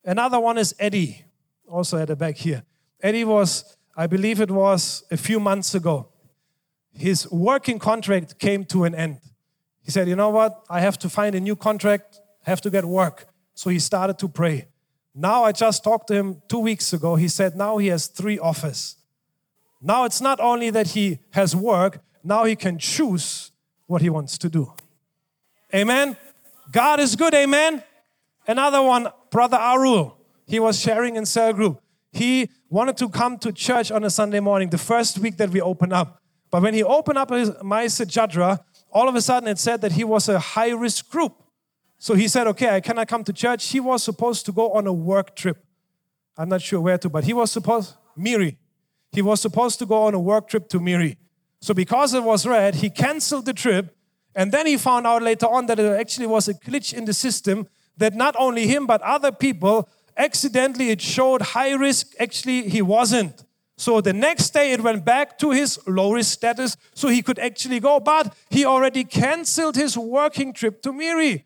Another 0.03 0.39
one 0.39 0.57
is 0.57 0.75
Eddie, 0.79 1.25
also 1.67 1.97
at 1.97 2.09
the 2.09 2.15
back 2.15 2.35
here. 2.35 2.63
Eddie 3.01 3.23
was, 3.23 3.77
I 3.95 4.07
believe 4.07 4.39
it 4.39 4.51
was 4.51 5.03
a 5.09 5.17
few 5.17 5.39
months 5.39 5.75
ago. 5.75 6.09
His 6.93 7.29
working 7.31 7.79
contract 7.79 8.39
came 8.39 8.63
to 8.65 8.83
an 8.83 8.95
end. 8.95 9.19
He 9.85 9.91
said, 9.91 10.09
You 10.09 10.15
know 10.15 10.29
what? 10.29 10.63
I 10.69 10.81
have 10.81 10.97
to 10.99 11.09
find 11.09 11.35
a 11.35 11.39
new 11.39 11.55
contract, 11.55 12.19
I 12.45 12.49
have 12.49 12.61
to 12.61 12.69
get 12.69 12.83
work. 12.83 13.27
So 13.53 13.69
he 13.69 13.79
started 13.79 14.19
to 14.19 14.27
pray. 14.27 14.67
Now 15.13 15.45
I 15.45 15.53
just 15.53 15.83
talked 15.83 16.07
to 16.07 16.13
him 16.13 16.41
two 16.49 16.59
weeks 16.59 16.91
ago. 16.91 17.15
He 17.15 17.29
said 17.29 17.55
now 17.55 17.77
he 17.77 17.87
has 17.87 18.07
three 18.07 18.37
offers. 18.37 18.97
Now 19.81 20.03
it's 20.03 20.19
not 20.19 20.41
only 20.41 20.71
that 20.71 20.87
he 20.87 21.19
has 21.31 21.55
work, 21.55 22.01
now 22.23 22.43
he 22.43 22.55
can 22.55 22.77
choose 22.79 23.51
what 23.85 24.01
he 24.01 24.09
wants 24.09 24.37
to 24.39 24.49
do. 24.49 24.73
Amen. 25.73 26.17
God 26.71 26.99
is 26.99 27.15
good. 27.15 27.33
Amen. 27.33 27.83
Another 28.47 28.81
one, 28.81 29.07
Brother 29.29 29.57
Arul, 29.57 30.17
he 30.47 30.59
was 30.59 30.79
sharing 30.79 31.15
in 31.15 31.25
cell 31.25 31.53
group. 31.53 31.81
He 32.11 32.49
wanted 32.69 32.97
to 32.97 33.09
come 33.09 33.37
to 33.39 33.51
church 33.51 33.91
on 33.91 34.03
a 34.03 34.09
Sunday 34.09 34.39
morning, 34.39 34.69
the 34.69 34.77
first 34.77 35.19
week 35.19 35.37
that 35.37 35.49
we 35.49 35.61
opened 35.61 35.93
up. 35.93 36.21
But 36.51 36.61
when 36.61 36.73
he 36.73 36.83
opened 36.83 37.17
up 37.17 37.29
his 37.31 37.51
MySejahtera, 37.51 38.59
all 38.95 39.09
of 39.09 39.15
a 39.15 39.21
sudden 39.21 39.49
it 39.49 39.59
said 39.59 39.81
that 39.81 39.91
he 39.91 40.05
was 40.05 40.29
a 40.29 40.39
high 40.39 40.71
risk 40.71 41.09
group. 41.11 41.33
So 41.97 42.15
he 42.15 42.29
said, 42.29 42.47
Okay, 42.47 42.69
I 42.69 42.79
cannot 42.79 43.09
come 43.09 43.25
to 43.25 43.33
church. 43.33 43.67
He 43.67 43.81
was 43.81 44.01
supposed 44.01 44.45
to 44.45 44.53
go 44.53 44.71
on 44.71 44.87
a 44.87 44.93
work 44.93 45.35
trip. 45.35 45.57
I'm 46.37 46.49
not 46.49 46.61
sure 46.61 46.79
where 46.79 46.97
to, 46.99 47.09
but 47.09 47.25
he 47.25 47.33
was 47.33 47.51
supposed, 47.51 47.93
Miri. 48.15 48.57
He 49.11 49.21
was 49.21 49.41
supposed 49.41 49.79
to 49.79 49.85
go 49.85 50.03
on 50.03 50.13
a 50.13 50.19
work 50.19 50.47
trip 50.47 50.69
to 50.69 50.79
Miri. 50.79 51.17
So 51.59 51.73
because 51.73 52.13
it 52.13 52.23
was 52.23 52.45
red, 52.47 52.75
he 52.75 52.89
canceled 52.89 53.45
the 53.45 53.53
trip. 53.53 53.95
And 54.33 54.51
then 54.51 54.65
he 54.65 54.77
found 54.77 55.07
out 55.07 55.21
later 55.21 55.47
on 55.47 55.65
that 55.67 55.79
it 55.79 55.99
actually 55.99 56.27
was 56.27 56.47
a 56.47 56.53
glitch 56.53 56.93
in 56.93 57.05
the 57.05 57.13
system 57.13 57.67
that 57.97 58.13
not 58.13 58.35
only 58.37 58.67
him, 58.67 58.85
but 58.85 59.01
other 59.01 59.31
people 59.31 59.89
accidentally 60.17 60.89
it 60.89 61.01
showed 61.01 61.41
high 61.41 61.73
risk. 61.73 62.13
Actually, 62.19 62.69
he 62.69 62.81
wasn't. 62.81 63.44
So 63.77 63.99
the 63.99 64.13
next 64.13 64.51
day 64.51 64.71
it 64.71 64.81
went 64.81 65.03
back 65.03 65.37
to 65.39 65.51
his 65.51 65.79
low 65.85 66.21
status 66.21 66.77
so 66.93 67.09
he 67.09 67.21
could 67.21 67.39
actually 67.39 67.79
go, 67.79 67.99
but 67.99 68.33
he 68.49 68.63
already 68.63 69.03
canceled 69.03 69.75
his 69.75 69.97
working 69.97 70.53
trip 70.53 70.81
to 70.83 70.93
Miri. 70.93 71.45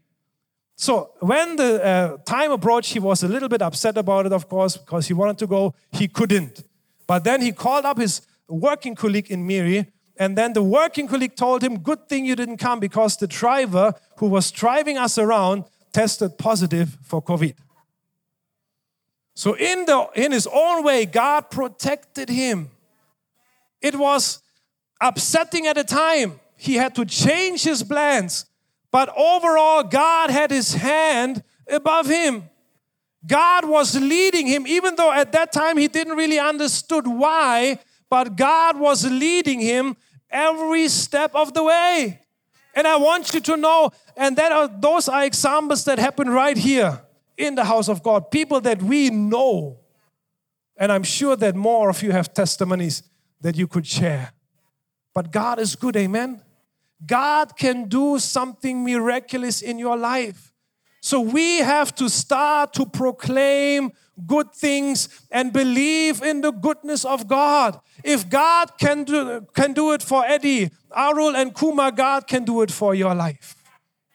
So 0.76 1.12
when 1.20 1.56
the 1.56 1.84
uh, 1.84 2.18
time 2.26 2.52
approached, 2.52 2.94
he 2.94 3.00
was 3.00 3.24
a 3.24 3.28
little 3.28 3.50
bit 3.50 3.62
upset 3.62 3.98
about 3.98 4.28
it, 4.28 4.32
of 4.32 4.48
course, 4.48 4.78
because 4.78 5.08
he 5.08 5.14
wanted 5.14 5.38
to 5.40 5.48
go. 5.48 5.74
He 5.92 6.08
couldn't. 6.08 6.64
But 7.08 7.24
then 7.24 7.42
he 7.42 7.52
called 7.52 7.86
up 7.86 7.98
his 7.98 8.22
working 8.48 8.96
colleague 8.96 9.30
in 9.32 9.46
Miri, 9.46 9.88
and 10.18 10.38
then 10.38 10.54
the 10.54 10.64
working 10.64 11.08
colleague 11.08 11.36
told 11.36 11.64
him, 11.64 11.80
Good 11.80 12.08
thing 12.08 12.26
you 12.26 12.36
didn't 12.36 12.58
come 12.58 12.80
because 12.80 13.18
the 13.18 13.28
driver 13.28 13.94
who 14.18 14.28
was 14.28 14.52
driving 14.52 14.98
us 14.98 15.18
around 15.18 15.66
tested 15.92 16.38
positive 16.38 16.98
for 17.02 17.22
COVID. 17.22 17.56
So, 19.40 19.56
in, 19.56 19.86
the, 19.86 20.06
in 20.16 20.34
his 20.34 20.50
own 20.52 20.84
way, 20.84 21.06
God 21.06 21.50
protected 21.50 22.28
him. 22.28 22.72
It 23.82 23.96
was 23.96 24.42
upsetting 25.00 25.66
at 25.66 25.78
the 25.78 25.86
time. 25.86 26.42
He 26.58 26.76
had 26.76 26.94
to 26.96 27.06
change 27.06 27.64
his 27.64 27.82
plans. 27.82 28.48
But 28.92 29.08
overall, 29.18 29.84
God 29.84 30.30
had 30.30 30.52
his 30.52 30.74
hand 30.74 31.42
above 31.72 32.08
him. 32.08 32.50
God 33.26 33.64
was 33.64 33.96
leading 33.96 34.46
him, 34.46 34.68
even 34.68 34.98
though 34.98 35.14
at 35.14 35.32
that 35.32 35.54
time 35.54 35.78
he 35.78 35.88
didn't 35.88 36.18
really 36.18 36.38
understood 36.38 37.08
why, 37.08 37.80
but 38.10 38.36
God 38.36 38.78
was 38.78 39.10
leading 39.10 39.62
him 39.62 39.96
every 40.30 40.90
step 40.90 41.34
of 41.34 41.54
the 41.54 41.64
way. 41.64 42.20
And 42.76 42.86
I 42.86 42.98
want 42.98 43.34
you 43.34 43.40
to 43.40 43.56
know, 43.56 43.92
and 44.18 44.36
that 44.36 44.52
are, 44.52 44.68
those 44.68 45.08
are 45.08 45.24
examples 45.24 45.86
that 45.86 45.98
happen 45.98 46.30
right 46.30 46.58
here 46.58 47.04
in 47.40 47.56
the 47.56 47.64
house 47.64 47.88
of 47.88 48.04
God, 48.04 48.30
people 48.30 48.62
that 48.62 48.84
we 48.84 49.10
know. 49.10 49.80
And 50.78 50.92
I'm 50.92 51.04
sure 51.04 51.36
that 51.38 51.56
more 51.56 51.90
of 51.90 52.04
you 52.04 52.12
have 52.12 52.34
testimonies 52.34 53.04
that 53.42 53.58
you 53.58 53.68
could 53.68 53.88
share. 53.88 54.34
But 55.14 55.32
God 55.32 55.60
is 55.60 55.76
good, 55.76 55.96
amen. 55.96 56.42
God 57.06 57.58
can 57.58 57.88
do 57.88 58.20
something 58.20 58.84
miraculous 58.84 59.62
in 59.62 59.80
your 59.80 59.98
life. 59.98 60.54
So 61.02 61.22
we 61.22 61.60
have 61.60 61.96
to 61.96 62.10
start 62.10 62.74
to 62.74 62.86
proclaim 62.86 63.92
good 64.28 64.54
things 64.54 65.08
and 65.32 65.54
believe 65.54 66.22
in 66.22 66.42
the 66.42 66.52
goodness 66.52 67.06
of 67.06 67.28
God. 67.28 67.80
If 68.04 68.30
God 68.30 68.78
can 68.78 69.06
do, 69.06 69.48
can 69.54 69.72
do 69.72 69.94
it 69.94 70.04
for 70.04 70.26
Eddie, 70.26 70.72
Arul, 70.94 71.38
and 71.38 71.56
Kuma, 71.56 71.94
God 71.94 72.28
can 72.28 72.44
do 72.44 72.62
it 72.62 72.72
for 72.72 72.94
your 72.94 73.16
life. 73.16 73.56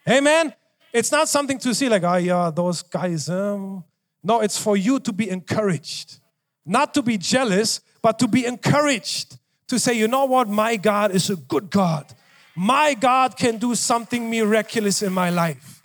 Amen. 0.06 0.52
It's 0.94 1.12
not 1.12 1.28
something 1.28 1.58
to 1.58 1.74
see 1.74 1.90
like, 1.90 2.04
oh 2.04 2.14
yeah, 2.14 2.50
those 2.54 2.80
guys. 2.82 3.28
Um. 3.28 3.84
No, 4.22 4.40
it's 4.40 4.56
for 4.56 4.74
you 4.74 4.98
to 5.00 5.12
be 5.12 5.28
encouraged, 5.28 6.18
not 6.64 6.94
to 6.94 7.02
be 7.02 7.18
jealous, 7.18 7.82
but 8.00 8.18
to 8.20 8.26
be 8.26 8.46
encouraged. 8.46 9.38
To 9.68 9.78
say, 9.78 9.94
you 9.94 10.08
know 10.08 10.24
what, 10.26 10.48
my 10.48 10.76
God 10.76 11.10
is 11.10 11.30
a 11.30 11.36
good 11.36 11.70
God. 11.70 12.06
My 12.54 12.94
God 12.94 13.36
can 13.36 13.58
do 13.58 13.74
something 13.74 14.30
miraculous 14.30 15.02
in 15.02 15.12
my 15.12 15.30
life. 15.30 15.82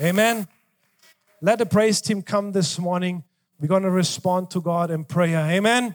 Amen. 0.00 0.48
Let 1.42 1.58
the 1.58 1.66
praise 1.66 2.00
team 2.00 2.22
come 2.22 2.52
this 2.52 2.78
morning. 2.78 3.24
We're 3.60 3.68
going 3.68 3.82
to 3.82 3.90
respond 3.90 4.50
to 4.52 4.60
God 4.60 4.90
in 4.90 5.04
prayer. 5.04 5.40
Amen. 5.40 5.94